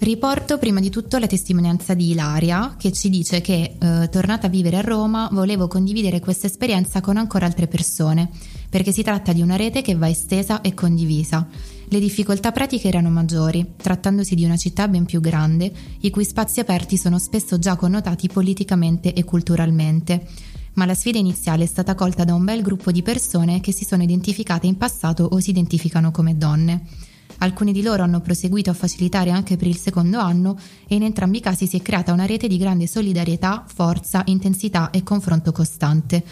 Riporto 0.00 0.58
prima 0.58 0.78
di 0.78 0.90
tutto 0.90 1.18
la 1.18 1.26
testimonianza 1.26 1.92
di 1.92 2.10
Ilaria 2.10 2.76
che 2.78 2.92
ci 2.92 3.10
dice 3.10 3.40
che 3.40 3.74
eh, 3.76 4.08
tornata 4.08 4.46
a 4.46 4.50
vivere 4.50 4.76
a 4.76 4.80
Roma 4.80 5.28
volevo 5.32 5.66
condividere 5.66 6.20
questa 6.20 6.46
esperienza 6.46 7.00
con 7.00 7.16
ancora 7.16 7.46
altre 7.46 7.66
persone 7.66 8.30
perché 8.70 8.92
si 8.92 9.02
tratta 9.02 9.32
di 9.32 9.42
una 9.42 9.56
rete 9.56 9.82
che 9.82 9.96
va 9.96 10.08
estesa 10.08 10.60
e 10.60 10.72
condivisa. 10.72 11.48
Le 11.88 11.98
difficoltà 11.98 12.52
pratiche 12.52 12.86
erano 12.86 13.10
maggiori, 13.10 13.72
trattandosi 13.76 14.36
di 14.36 14.44
una 14.44 14.56
città 14.56 14.86
ben 14.86 15.04
più 15.04 15.20
grande, 15.20 15.72
i 16.00 16.10
cui 16.10 16.24
spazi 16.24 16.60
aperti 16.60 16.96
sono 16.96 17.18
spesso 17.18 17.58
già 17.58 17.74
connotati 17.74 18.28
politicamente 18.28 19.12
e 19.12 19.24
culturalmente. 19.24 20.28
Ma 20.74 20.84
la 20.84 20.94
sfida 20.94 21.18
iniziale 21.18 21.64
è 21.64 21.66
stata 21.66 21.96
colta 21.96 22.22
da 22.22 22.34
un 22.34 22.44
bel 22.44 22.62
gruppo 22.62 22.92
di 22.92 23.02
persone 23.02 23.60
che 23.60 23.72
si 23.72 23.84
sono 23.84 24.04
identificate 24.04 24.68
in 24.68 24.76
passato 24.76 25.24
o 25.24 25.40
si 25.40 25.50
identificano 25.50 26.12
come 26.12 26.36
donne. 26.36 26.82
Alcuni 27.38 27.72
di 27.72 27.82
loro 27.82 28.02
hanno 28.02 28.20
proseguito 28.20 28.70
a 28.70 28.74
facilitare 28.74 29.30
anche 29.30 29.56
per 29.56 29.68
il 29.68 29.76
secondo 29.76 30.18
anno 30.18 30.58
e 30.88 30.96
in 30.96 31.02
entrambi 31.02 31.38
i 31.38 31.40
casi 31.40 31.66
si 31.66 31.76
è 31.76 31.82
creata 31.82 32.12
una 32.12 32.26
rete 32.26 32.48
di 32.48 32.56
grande 32.56 32.86
solidarietà, 32.86 33.64
forza, 33.72 34.22
intensità 34.26 34.90
e 34.90 35.02
confronto 35.02 35.52
costante. 35.52 36.24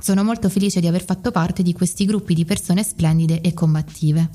Sono 0.00 0.24
molto 0.24 0.48
felice 0.48 0.80
di 0.80 0.86
aver 0.86 1.04
fatto 1.04 1.30
parte 1.30 1.62
di 1.62 1.72
questi 1.72 2.04
gruppi 2.04 2.34
di 2.34 2.44
persone 2.44 2.82
splendide 2.82 3.40
e 3.40 3.52
combattive. 3.52 4.30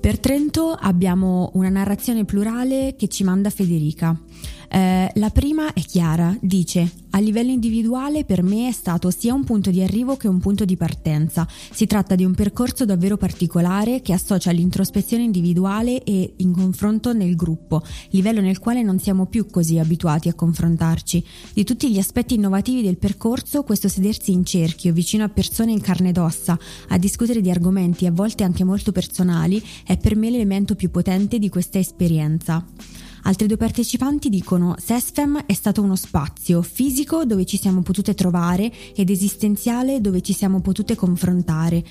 Per 0.00 0.20
Trento 0.20 0.72
abbiamo 0.72 1.50
una 1.54 1.68
narrazione 1.68 2.24
plurale 2.24 2.94
che 2.96 3.08
ci 3.08 3.24
manda 3.24 3.50
Federica. 3.50 4.18
Eh, 4.68 5.10
la 5.14 5.30
prima 5.30 5.72
è 5.72 5.80
chiara, 5.80 6.36
dice 6.40 7.06
a 7.10 7.20
livello 7.20 7.50
individuale 7.50 8.24
per 8.24 8.42
me 8.42 8.68
è 8.68 8.72
stato 8.72 9.10
sia 9.10 9.32
un 9.32 9.42
punto 9.42 9.70
di 9.70 9.82
arrivo 9.82 10.16
che 10.16 10.28
un 10.28 10.40
punto 10.40 10.64
di 10.64 10.76
partenza. 10.76 11.48
Si 11.48 11.86
tratta 11.86 12.14
di 12.14 12.24
un 12.24 12.34
percorso 12.34 12.84
davvero 12.84 13.16
particolare 13.16 14.02
che 14.02 14.12
associa 14.12 14.50
l'introspezione 14.50 15.22
individuale 15.22 16.04
e 16.04 16.34
in 16.36 16.52
confronto 16.52 17.12
nel 17.12 17.34
gruppo, 17.34 17.82
livello 18.10 18.40
nel 18.40 18.58
quale 18.58 18.82
non 18.82 18.98
siamo 18.98 19.26
più 19.26 19.46
così 19.46 19.78
abituati 19.78 20.28
a 20.28 20.34
confrontarci. 20.34 21.24
Di 21.54 21.64
tutti 21.64 21.90
gli 21.90 21.98
aspetti 21.98 22.34
innovativi 22.34 22.82
del 22.82 22.98
percorso, 22.98 23.62
questo 23.62 23.88
sedersi 23.88 24.32
in 24.32 24.44
cerchio, 24.44 24.92
vicino 24.92 25.24
a 25.24 25.28
persone 25.28 25.72
in 25.72 25.80
carne 25.80 26.10
ed 26.10 26.18
ossa, 26.18 26.58
a 26.88 26.98
discutere 26.98 27.40
di 27.40 27.50
argomenti 27.50 28.06
a 28.06 28.12
volte 28.12 28.44
anche 28.44 28.64
molto 28.64 28.92
personali, 28.92 29.62
è 29.84 29.96
per 29.96 30.14
me 30.14 30.30
l'elemento 30.30 30.74
più 30.74 30.90
potente 30.90 31.38
di 31.38 31.48
questa 31.48 31.78
esperienza. 31.78 32.64
Altri 33.22 33.46
due 33.46 33.56
partecipanti 33.56 34.28
dicono 34.28 34.74
SESFEM 34.78 35.44
è 35.46 35.52
stato 35.52 35.82
uno 35.82 35.96
spazio 35.96 36.62
fisico 36.62 37.24
dove 37.24 37.44
ci 37.44 37.58
siamo 37.58 37.82
potute 37.82 38.14
trovare 38.14 38.72
ed 38.94 39.10
esistenziale 39.10 40.00
dove 40.00 40.20
ci 40.22 40.32
siamo 40.32 40.60
potute 40.60 40.94
confrontare. 40.94 41.84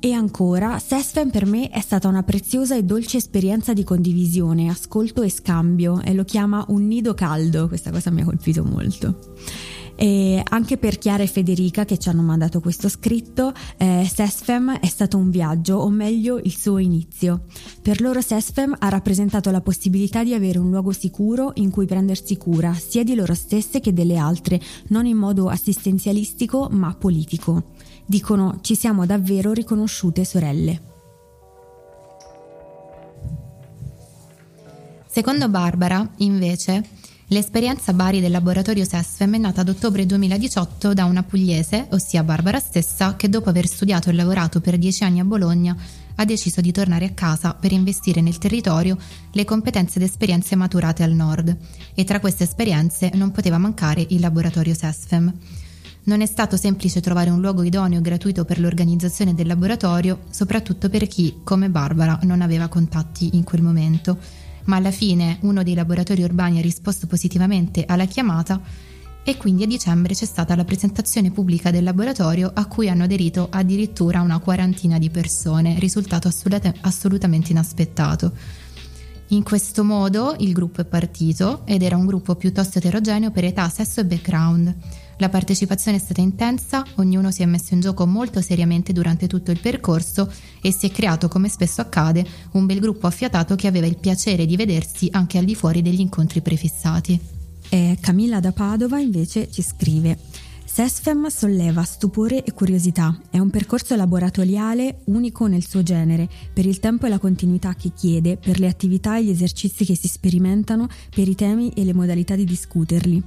E 0.00 0.12
ancora, 0.12 0.78
SESFEM 0.78 1.30
per 1.30 1.46
me 1.46 1.70
è 1.70 1.80
stata 1.80 2.08
una 2.08 2.22
preziosa 2.22 2.76
e 2.76 2.82
dolce 2.82 3.18
esperienza 3.18 3.72
di 3.72 3.84
condivisione, 3.84 4.68
ascolto 4.68 5.22
e 5.22 5.30
scambio 5.30 6.00
e 6.02 6.14
lo 6.14 6.24
chiama 6.24 6.64
un 6.68 6.86
nido 6.86 7.14
caldo, 7.14 7.68
questa 7.68 7.90
cosa 7.90 8.10
mi 8.10 8.22
ha 8.22 8.24
colpito 8.24 8.64
molto. 8.64 9.34
E 10.00 10.40
anche 10.48 10.76
per 10.76 10.96
Chiara 10.96 11.24
e 11.24 11.26
Federica 11.26 11.84
che 11.84 11.98
ci 11.98 12.08
hanno 12.08 12.22
mandato 12.22 12.60
questo 12.60 12.88
scritto, 12.88 13.52
eh, 13.76 14.08
Sesfem 14.08 14.78
è 14.78 14.86
stato 14.86 15.16
un 15.16 15.28
viaggio, 15.28 15.78
o 15.78 15.88
meglio 15.90 16.38
il 16.38 16.56
suo 16.56 16.78
inizio. 16.78 17.46
Per 17.82 18.00
loro 18.00 18.20
Sesfem 18.20 18.76
ha 18.78 18.88
rappresentato 18.90 19.50
la 19.50 19.60
possibilità 19.60 20.22
di 20.22 20.34
avere 20.34 20.60
un 20.60 20.70
luogo 20.70 20.92
sicuro 20.92 21.50
in 21.54 21.70
cui 21.70 21.86
prendersi 21.86 22.36
cura 22.36 22.74
sia 22.74 23.02
di 23.02 23.16
loro 23.16 23.34
stesse 23.34 23.80
che 23.80 23.92
delle 23.92 24.16
altre, 24.16 24.60
non 24.90 25.04
in 25.04 25.16
modo 25.16 25.48
assistenzialistico 25.48 26.68
ma 26.70 26.94
politico. 26.94 27.72
Dicono 28.06 28.60
ci 28.60 28.76
siamo 28.76 29.04
davvero 29.04 29.52
riconosciute 29.52 30.24
sorelle. 30.24 30.80
Secondo 35.10 35.48
Barbara, 35.48 36.08
invece, 36.18 36.84
L'esperienza 37.30 37.92
Bari 37.92 38.20
del 38.20 38.30
laboratorio 38.30 38.86
SESFEM 38.86 39.34
è 39.34 39.38
nata 39.38 39.60
ad 39.60 39.68
ottobre 39.68 40.06
2018 40.06 40.94
da 40.94 41.04
una 41.04 41.22
pugliese, 41.22 41.86
ossia 41.90 42.22
Barbara 42.22 42.58
stessa, 42.58 43.16
che 43.16 43.28
dopo 43.28 43.50
aver 43.50 43.66
studiato 43.66 44.08
e 44.08 44.14
lavorato 44.14 44.62
per 44.62 44.78
dieci 44.78 45.04
anni 45.04 45.20
a 45.20 45.24
Bologna 45.24 45.76
ha 46.14 46.24
deciso 46.24 46.62
di 46.62 46.72
tornare 46.72 47.04
a 47.04 47.10
casa 47.10 47.52
per 47.52 47.72
investire 47.72 48.22
nel 48.22 48.38
territorio 48.38 48.96
le 49.30 49.44
competenze 49.44 49.98
ed 49.98 50.04
esperienze 50.04 50.56
maturate 50.56 51.02
al 51.02 51.12
nord 51.12 51.54
e 51.94 52.04
tra 52.04 52.18
queste 52.18 52.44
esperienze 52.44 53.10
non 53.12 53.30
poteva 53.30 53.58
mancare 53.58 54.06
il 54.08 54.20
laboratorio 54.20 54.72
SESFEM. 54.72 55.34
Non 56.04 56.22
è 56.22 56.26
stato 56.26 56.56
semplice 56.56 57.02
trovare 57.02 57.28
un 57.28 57.42
luogo 57.42 57.62
idoneo 57.62 57.98
e 57.98 58.02
gratuito 58.02 58.46
per 58.46 58.58
l'organizzazione 58.58 59.34
del 59.34 59.48
laboratorio, 59.48 60.20
soprattutto 60.30 60.88
per 60.88 61.06
chi, 61.06 61.40
come 61.44 61.68
Barbara, 61.68 62.20
non 62.22 62.40
aveva 62.40 62.68
contatti 62.68 63.36
in 63.36 63.44
quel 63.44 63.60
momento 63.60 64.46
ma 64.68 64.76
alla 64.76 64.90
fine 64.90 65.38
uno 65.42 65.62
dei 65.62 65.74
laboratori 65.74 66.22
urbani 66.22 66.58
ha 66.58 66.62
risposto 66.62 67.06
positivamente 67.06 67.84
alla 67.86 68.06
chiamata 68.06 68.60
e 69.22 69.36
quindi 69.36 69.64
a 69.64 69.66
dicembre 69.66 70.14
c'è 70.14 70.24
stata 70.24 70.56
la 70.56 70.64
presentazione 70.64 71.30
pubblica 71.30 71.70
del 71.70 71.84
laboratorio 71.84 72.50
a 72.54 72.66
cui 72.66 72.88
hanno 72.88 73.04
aderito 73.04 73.48
addirittura 73.50 74.22
una 74.22 74.38
quarantina 74.38 74.98
di 74.98 75.10
persone, 75.10 75.78
risultato 75.78 76.30
assolutamente 76.80 77.50
inaspettato. 77.52 78.32
In 79.28 79.42
questo 79.42 79.84
modo 79.84 80.34
il 80.38 80.54
gruppo 80.54 80.80
è 80.80 80.86
partito 80.86 81.66
ed 81.66 81.82
era 81.82 81.96
un 81.96 82.06
gruppo 82.06 82.36
piuttosto 82.36 82.78
eterogeneo 82.78 83.30
per 83.30 83.44
età, 83.44 83.68
sesso 83.68 84.00
e 84.00 84.06
background. 84.06 84.74
La 85.18 85.28
partecipazione 85.28 85.96
è 85.96 86.00
stata 86.00 86.20
intensa, 86.20 86.84
ognuno 86.96 87.32
si 87.32 87.42
è 87.42 87.46
messo 87.46 87.74
in 87.74 87.80
gioco 87.80 88.06
molto 88.06 88.40
seriamente 88.40 88.92
durante 88.92 89.26
tutto 89.26 89.50
il 89.50 89.58
percorso 89.58 90.32
e 90.60 90.72
si 90.72 90.86
è 90.86 90.90
creato, 90.90 91.26
come 91.26 91.48
spesso 91.48 91.80
accade, 91.80 92.24
un 92.52 92.66
bel 92.66 92.78
gruppo 92.78 93.08
affiatato 93.08 93.56
che 93.56 93.66
aveva 93.66 93.86
il 93.86 93.98
piacere 93.98 94.46
di 94.46 94.56
vedersi 94.56 95.08
anche 95.10 95.38
al 95.38 95.44
di 95.44 95.56
fuori 95.56 95.82
degli 95.82 96.00
incontri 96.00 96.40
prefissati. 96.40 97.18
E 97.68 97.98
Camilla 98.00 98.38
da 98.38 98.52
Padova 98.52 99.00
invece 99.00 99.50
ci 99.50 99.62
scrive 99.62 100.46
SESFEM 100.78 101.26
solleva 101.26 101.82
stupore 101.82 102.44
e 102.44 102.52
curiosità. 102.52 103.18
È 103.30 103.38
un 103.40 103.50
percorso 103.50 103.96
laboratoriale 103.96 105.00
unico 105.06 105.48
nel 105.48 105.66
suo 105.66 105.82
genere, 105.82 106.28
per 106.52 106.66
il 106.66 106.78
tempo 106.78 107.06
e 107.06 107.08
la 107.08 107.18
continuità 107.18 107.74
che 107.74 107.90
chiede, 107.92 108.36
per 108.36 108.60
le 108.60 108.68
attività 108.68 109.18
e 109.18 109.24
gli 109.24 109.30
esercizi 109.30 109.84
che 109.84 109.96
si 109.96 110.06
sperimentano, 110.06 110.86
per 111.10 111.26
i 111.26 111.34
temi 111.34 111.70
e 111.70 111.82
le 111.82 111.94
modalità 111.94 112.36
di 112.36 112.44
discuterli 112.44 113.20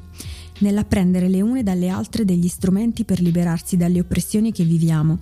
nell'apprendere 0.62 1.30
le 1.30 1.42
une 1.42 1.64
dalle 1.64 1.90
altre 1.90 2.26
degli 2.26 2.48
strumenti 2.48 3.04
per 3.04 3.22
liberarsi 3.22 3.78
dalle 3.78 4.00
oppressioni 4.00 4.52
che 4.52 4.64
viviamo. 4.64 5.20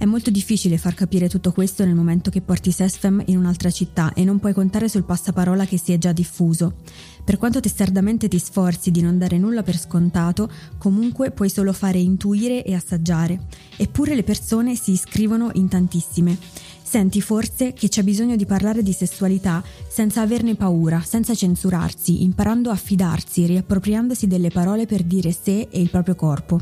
È 0.00 0.06
molto 0.06 0.30
difficile 0.30 0.78
far 0.78 0.94
capire 0.94 1.28
tutto 1.28 1.52
questo 1.52 1.84
nel 1.84 1.94
momento 1.94 2.30
che 2.30 2.40
porti 2.40 2.72
Sesfem 2.72 3.22
in 3.26 3.36
un'altra 3.36 3.70
città 3.70 4.14
e 4.14 4.24
non 4.24 4.38
puoi 4.38 4.54
contare 4.54 4.88
sul 4.88 5.04
passaparola 5.04 5.66
che 5.66 5.76
si 5.76 5.92
è 5.92 5.98
già 5.98 6.12
diffuso. 6.12 6.76
Per 7.22 7.36
quanto 7.36 7.60
testardamente 7.60 8.26
ti 8.26 8.38
sforzi 8.38 8.90
di 8.90 9.02
non 9.02 9.18
dare 9.18 9.36
nulla 9.36 9.62
per 9.62 9.78
scontato, 9.78 10.50
comunque 10.78 11.32
puoi 11.32 11.50
solo 11.50 11.74
fare 11.74 11.98
intuire 11.98 12.64
e 12.64 12.72
assaggiare. 12.72 13.40
Eppure 13.76 14.14
le 14.14 14.22
persone 14.22 14.74
si 14.74 14.92
iscrivono 14.92 15.50
in 15.52 15.68
tantissime. 15.68 16.38
Senti 16.90 17.20
forse 17.20 17.72
che 17.72 17.86
c'è 17.88 18.02
bisogno 18.02 18.34
di 18.34 18.44
parlare 18.44 18.82
di 18.82 18.92
sessualità 18.92 19.62
senza 19.88 20.22
averne 20.22 20.56
paura, 20.56 21.00
senza 21.06 21.36
censurarsi, 21.36 22.24
imparando 22.24 22.68
a 22.68 22.74
fidarsi, 22.74 23.46
riappropriandosi 23.46 24.26
delle 24.26 24.50
parole 24.50 24.86
per 24.86 25.04
dire 25.04 25.30
sé 25.30 25.68
e 25.70 25.80
il 25.80 25.88
proprio 25.88 26.16
corpo. 26.16 26.60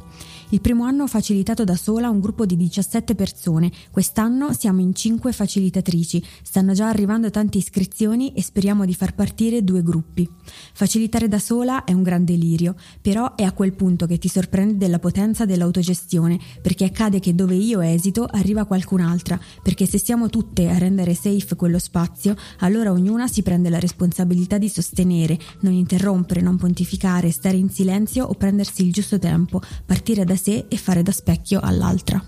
Il 0.51 0.63
primo 0.63 0.85
anno 0.85 1.03
ho 1.03 1.07
facilitato 1.07 1.63
da 1.63 1.77
sola 1.77 2.09
un 2.09 2.21
gruppo 2.21 2.47
di 2.47 2.57
17 2.57 3.15
persone, 3.15 3.71
quest'anno 3.91 4.55
siamo 4.55 4.81
in 4.81 4.95
5 4.95 5.31
facilitatrici, 5.31 6.25
stanno 6.43 6.73
già 6.73 6.89
arrivando 6.89 7.29
tante 7.29 7.59
iscrizioni 7.59 8.33
e 8.33 8.43
speriamo 8.43 8.87
di 8.87 8.95
far 8.95 9.15
partire 9.15 9.63
due 9.63 9.83
gruppi. 9.83 10.27
Facilitare 10.73 11.29
da 11.29 11.39
sola 11.39 11.85
è 11.85 11.93
un 11.93 12.03
gran 12.03 12.25
delirio, 12.25 12.77
però 13.03 13.35
è 13.35 13.43
a 13.43 13.53
quel 13.53 13.75
punto 13.75 14.07
che 14.07 14.17
ti 14.17 14.29
sorprende 14.29 14.79
della 14.79 14.99
potenza 14.99 15.45
dell'autogestione, 15.45 16.39
perché 16.63 16.87
accade 16.87 17.21
che 17.21 17.35
dove 17.35 17.55
io 17.55 17.83
esito 17.83 18.25
arriva 18.25 18.65
qualcun'altra, 18.65 19.39
perché 19.63 19.85
se 19.85 19.99
siamo 19.99 20.31
tutte 20.31 20.71
a 20.71 20.79
rendere 20.79 21.13
safe 21.13 21.57
quello 21.57 21.79
spazio, 21.79 22.35
allora 22.61 22.91
ognuna 22.91 23.29
si 23.29 23.43
prende 23.43 23.69
la 23.69 23.79
responsabilità 23.79 24.57
di 24.57 24.71
sostenere, 24.71 25.39
non 25.61 25.75
interrompere, 25.75 26.41
non 26.41 26.57
pontificare, 26.57 27.31
stare 27.33 27.59
in 27.59 27.69
silenzio 27.69 28.25
o 28.25 28.33
prendersi 28.33 28.83
il 28.83 28.95
giusto 28.95 29.19
tempo, 29.19 29.61
partire 29.85 30.25
da 30.25 30.37
sé 30.38 30.64
e 30.68 30.77
fare 30.79 31.03
da 31.03 31.12
specchio 31.12 31.61
all'altra. 31.61 32.24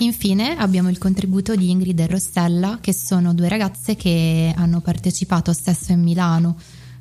Infine 0.00 0.56
abbiamo 0.56 0.90
il 0.90 0.98
contributo 0.98 1.56
di 1.56 1.70
Ingrid 1.70 1.98
e 1.98 2.06
Rossella, 2.06 2.78
che 2.80 2.92
sono 2.92 3.34
due 3.34 3.48
ragazze 3.48 3.96
che 3.96 4.52
hanno 4.56 4.80
partecipato 4.80 5.52
Stesso 5.52 5.92
in 5.92 6.02
Milano, 6.02 6.56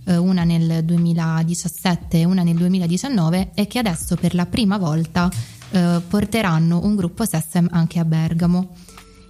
eh, 0.06 0.18
una 0.18 0.44
nel 0.44 0.84
2017 0.84 2.20
e 2.20 2.26
una 2.26 2.42
nel 2.42 2.56
2019, 2.56 3.52
e 3.54 3.68
che 3.68 3.78
adesso 3.80 4.16
per 4.16 4.34
la 4.34 4.48
prima 4.48 4.78
volta 4.78 5.30
eh, 5.70 6.02
porteranno 6.08 6.84
un 6.84 6.96
gruppo 6.96 7.24
SESSEM 7.24 7.68
anche 7.72 8.00
a 8.00 8.06
Bergamo 8.06 8.74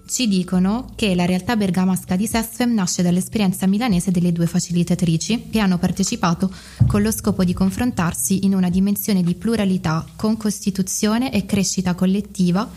ci 0.07 0.27
dicono 0.27 0.91
che 0.95 1.13
la 1.15 1.25
realtà 1.25 1.55
bergamasca 1.55 2.15
di 2.15 2.25
Sesfem 2.25 2.73
nasce 2.73 3.03
dall'esperienza 3.03 3.67
milanese 3.67 4.09
delle 4.09 4.31
due 4.31 4.47
facilitatrici 4.47 5.49
che 5.49 5.59
hanno 5.59 5.77
partecipato 5.77 6.51
con 6.87 7.01
lo 7.01 7.11
scopo 7.11 7.43
di 7.43 7.53
confrontarsi 7.53 8.45
in 8.45 8.55
una 8.55 8.69
dimensione 8.69 9.21
di 9.21 9.35
pluralità, 9.35 10.05
con 10.15 10.37
costituzione 10.37 11.31
e 11.31 11.45
crescita 11.45 11.93
collettiva 11.93 12.69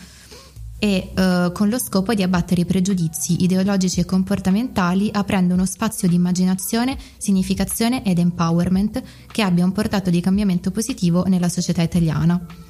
e 0.79 1.13
eh, 1.15 1.51
con 1.53 1.69
lo 1.69 1.79
scopo 1.79 2.15
di 2.15 2.23
abbattere 2.23 2.63
i 2.63 2.67
pregiudizi 2.67 3.43
ideologici 3.45 4.01
e 4.01 4.05
comportamentali 4.05 5.11
aprendo 5.13 5.55
uno 5.55 5.67
spazio 5.67 6.09
di 6.09 6.17
immaginazione, 6.17 6.99
significazione 7.17 8.03
ed 8.03 8.19
empowerment 8.19 9.03
che 9.31 9.43
abbia 9.43 9.65
un 9.65 9.73
portato 9.73 10.11
di 10.11 10.21
cambiamento 10.21 10.71
positivo 10.71 11.25
nella 11.27 11.49
società 11.49 11.83
italiana. 11.83 12.69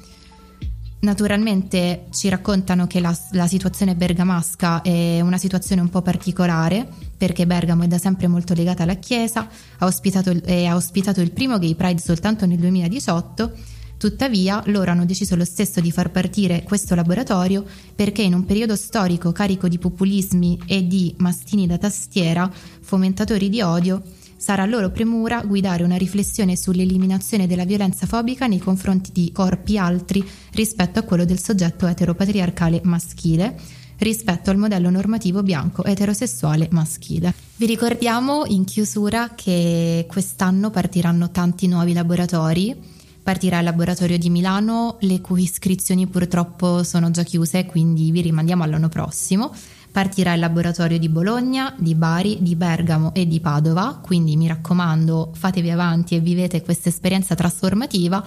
Naturalmente 1.01 2.05
ci 2.11 2.29
raccontano 2.29 2.85
che 2.85 2.99
la, 2.99 3.15
la, 3.31 3.47
situazione 3.47 3.95
bergamasca 3.95 4.83
è 4.83 5.19
una 5.21 5.39
situazione 5.39 5.81
un 5.81 5.89
po' 5.89 6.03
particolare 6.03 6.87
perché 7.17 7.47
Bergamo 7.47 7.83
è 7.83 7.87
da 7.87 7.97
sempre 7.97 8.27
molto 8.27 8.53
legata 8.53 8.83
alla 8.83 8.93
Chiesa, 8.93 9.47
ha 9.79 9.85
ospitato, 9.87 10.29
e 10.29 10.67
ha 10.67 10.75
ospitato 10.75 11.19
il 11.19 11.31
primo 11.31 11.57
Gay 11.57 11.73
Pride 11.73 11.99
soltanto 11.99 12.45
nel 12.45 12.59
2018, 12.59 13.51
tuttavia 13.97 14.61
loro 14.67 14.91
hanno 14.91 15.05
deciso 15.05 15.35
lo 15.35 15.43
stesso 15.43 15.81
di 15.81 15.91
far 15.91 16.11
partire 16.11 16.61
questo 16.61 16.93
laboratorio 16.93 17.65
perché 17.95 18.21
in 18.21 18.35
un 18.35 18.45
periodo 18.45 18.75
storico 18.75 19.31
carico 19.31 19.67
di 19.67 19.79
populismi 19.79 20.61
e 20.67 20.85
di 20.85 21.15
mastini 21.17 21.65
da 21.65 21.79
tastiera, 21.79 22.47
fomentatori 22.79 23.49
di 23.49 23.61
odio, 23.61 24.03
sarà 24.41 24.65
loro 24.65 24.89
premura 24.89 25.43
guidare 25.45 25.83
una 25.83 25.97
riflessione 25.97 26.55
sull'eliminazione 26.55 27.45
della 27.45 27.63
violenza 27.63 28.07
fobica 28.07 28.47
nei 28.47 28.57
confronti 28.57 29.11
di 29.13 29.31
corpi 29.31 29.77
altri 29.77 30.27
rispetto 30.53 30.97
a 30.97 31.03
quello 31.03 31.25
del 31.25 31.39
soggetto 31.39 31.85
eteropatriarcale 31.85 32.81
maschile 32.83 33.55
rispetto 33.99 34.49
al 34.49 34.57
modello 34.57 34.89
normativo 34.89 35.43
bianco 35.43 35.83
eterosessuale 35.83 36.67
maschile. 36.71 37.31
Vi 37.55 37.67
ricordiamo 37.67 38.45
in 38.47 38.63
chiusura 38.63 39.33
che 39.35 40.07
quest'anno 40.09 40.71
partiranno 40.71 41.29
tanti 41.29 41.67
nuovi 41.67 41.93
laboratori. 41.93 42.75
Partirà 43.21 43.59
il 43.59 43.65
laboratorio 43.65 44.17
di 44.17 44.31
Milano, 44.31 44.97
le 45.01 45.21
cui 45.21 45.43
iscrizioni 45.43 46.07
purtroppo 46.07 46.81
sono 46.81 47.11
già 47.11 47.21
chiuse, 47.21 47.67
quindi 47.67 48.09
vi 48.09 48.21
rimandiamo 48.21 48.63
all'anno 48.63 48.89
prossimo. 48.89 49.53
Partirà 49.91 50.33
il 50.33 50.39
laboratorio 50.39 50.97
di 50.97 51.09
Bologna, 51.09 51.75
di 51.77 51.95
Bari, 51.95 52.37
di 52.39 52.55
Bergamo 52.55 53.13
e 53.13 53.27
di 53.27 53.41
Padova, 53.41 53.99
quindi 54.01 54.37
mi 54.37 54.47
raccomando 54.47 55.31
fatevi 55.33 55.69
avanti 55.69 56.15
e 56.15 56.19
vivete 56.21 56.61
questa 56.61 56.87
esperienza 56.87 57.35
trasformativa, 57.35 58.25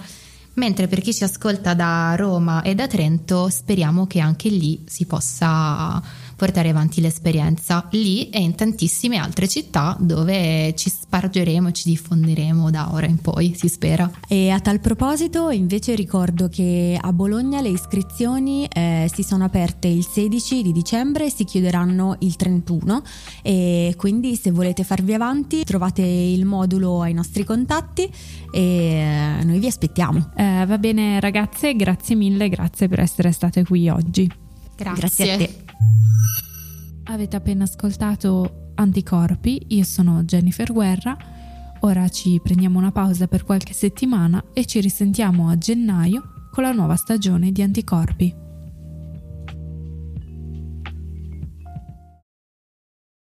mentre 0.53 0.87
per 0.87 1.01
chi 1.01 1.11
ci 1.11 1.23
ascolta 1.23 1.73
da 1.73 2.13
Roma 2.15 2.61
e 2.61 2.75
da 2.75 2.85
Trento 2.85 3.49
speriamo 3.49 4.05
che 4.05 4.19
anche 4.19 4.49
lì 4.49 4.83
si 4.85 5.07
possa 5.07 6.01
portare 6.35 6.69
avanti 6.69 7.01
l'esperienza 7.01 7.87
lì 7.91 8.29
e 8.29 8.39
in 8.39 8.55
tantissime 8.55 9.17
altre 9.17 9.47
città 9.47 9.95
dove 9.99 10.73
ci 10.75 10.89
spargeremo 10.89 11.69
e 11.69 11.71
ci 11.71 11.89
diffonderemo 11.89 12.69
da 12.69 12.93
ora 12.93 13.05
in 13.05 13.17
poi, 13.17 13.53
si 13.55 13.67
spera. 13.67 14.09
E 14.27 14.49
a 14.49 14.59
tal 14.59 14.79
proposito 14.79 15.49
invece 15.49 15.95
ricordo 15.95 16.47
che 16.49 16.97
a 16.99 17.13
Bologna 17.13 17.61
le 17.61 17.69
iscrizioni 17.69 18.65
eh, 18.65 19.09
si 19.11 19.23
sono 19.23 19.45
aperte 19.45 19.87
il 19.87 20.05
16 20.05 20.61
di 20.61 20.71
dicembre 20.71 21.25
e 21.25 21.31
si 21.31 21.43
chiuderanno 21.43 22.17
il 22.19 22.35
31 22.35 23.03
e 23.41 23.93
quindi 23.97 24.35
se 24.35 24.51
volete 24.51 24.83
farvi 24.83 25.13
avanti 25.13 25.63
trovate 25.63 26.01
il 26.01 26.45
modulo 26.45 27.01
ai 27.01 27.13
nostri 27.13 27.43
contatti 27.43 28.09
e 28.51 28.61
eh, 28.61 29.43
noi 29.43 29.59
vi 29.59 29.67
aspettiamo. 29.67 30.31
Eh, 30.35 30.65
va 30.65 30.77
bene 30.77 31.19
ragazze, 31.19 31.75
grazie 31.75 32.15
mille, 32.15 32.49
grazie 32.49 32.87
per 32.87 32.99
essere 32.99 33.31
state 33.31 33.63
qui 33.63 33.89
oggi. 33.89 34.29
Grazie, 34.75 34.99
grazie 34.99 35.33
a 35.33 35.37
te. 35.37 35.64
Avete 37.05 37.35
appena 37.35 37.63
ascoltato 37.63 38.71
Anticorpi, 38.75 39.67
io 39.69 39.83
sono 39.83 40.23
Jennifer 40.23 40.71
Guerra, 40.71 41.15
ora 41.81 42.09
ci 42.09 42.39
prendiamo 42.43 42.77
una 42.77 42.91
pausa 42.91 43.27
per 43.27 43.43
qualche 43.43 43.73
settimana 43.73 44.43
e 44.53 44.65
ci 44.65 44.79
risentiamo 44.81 45.49
a 45.49 45.57
gennaio 45.57 46.49
con 46.51 46.63
la 46.63 46.71
nuova 46.71 46.95
stagione 46.95 47.51
di 47.51 47.61
Anticorpi. 47.61 48.44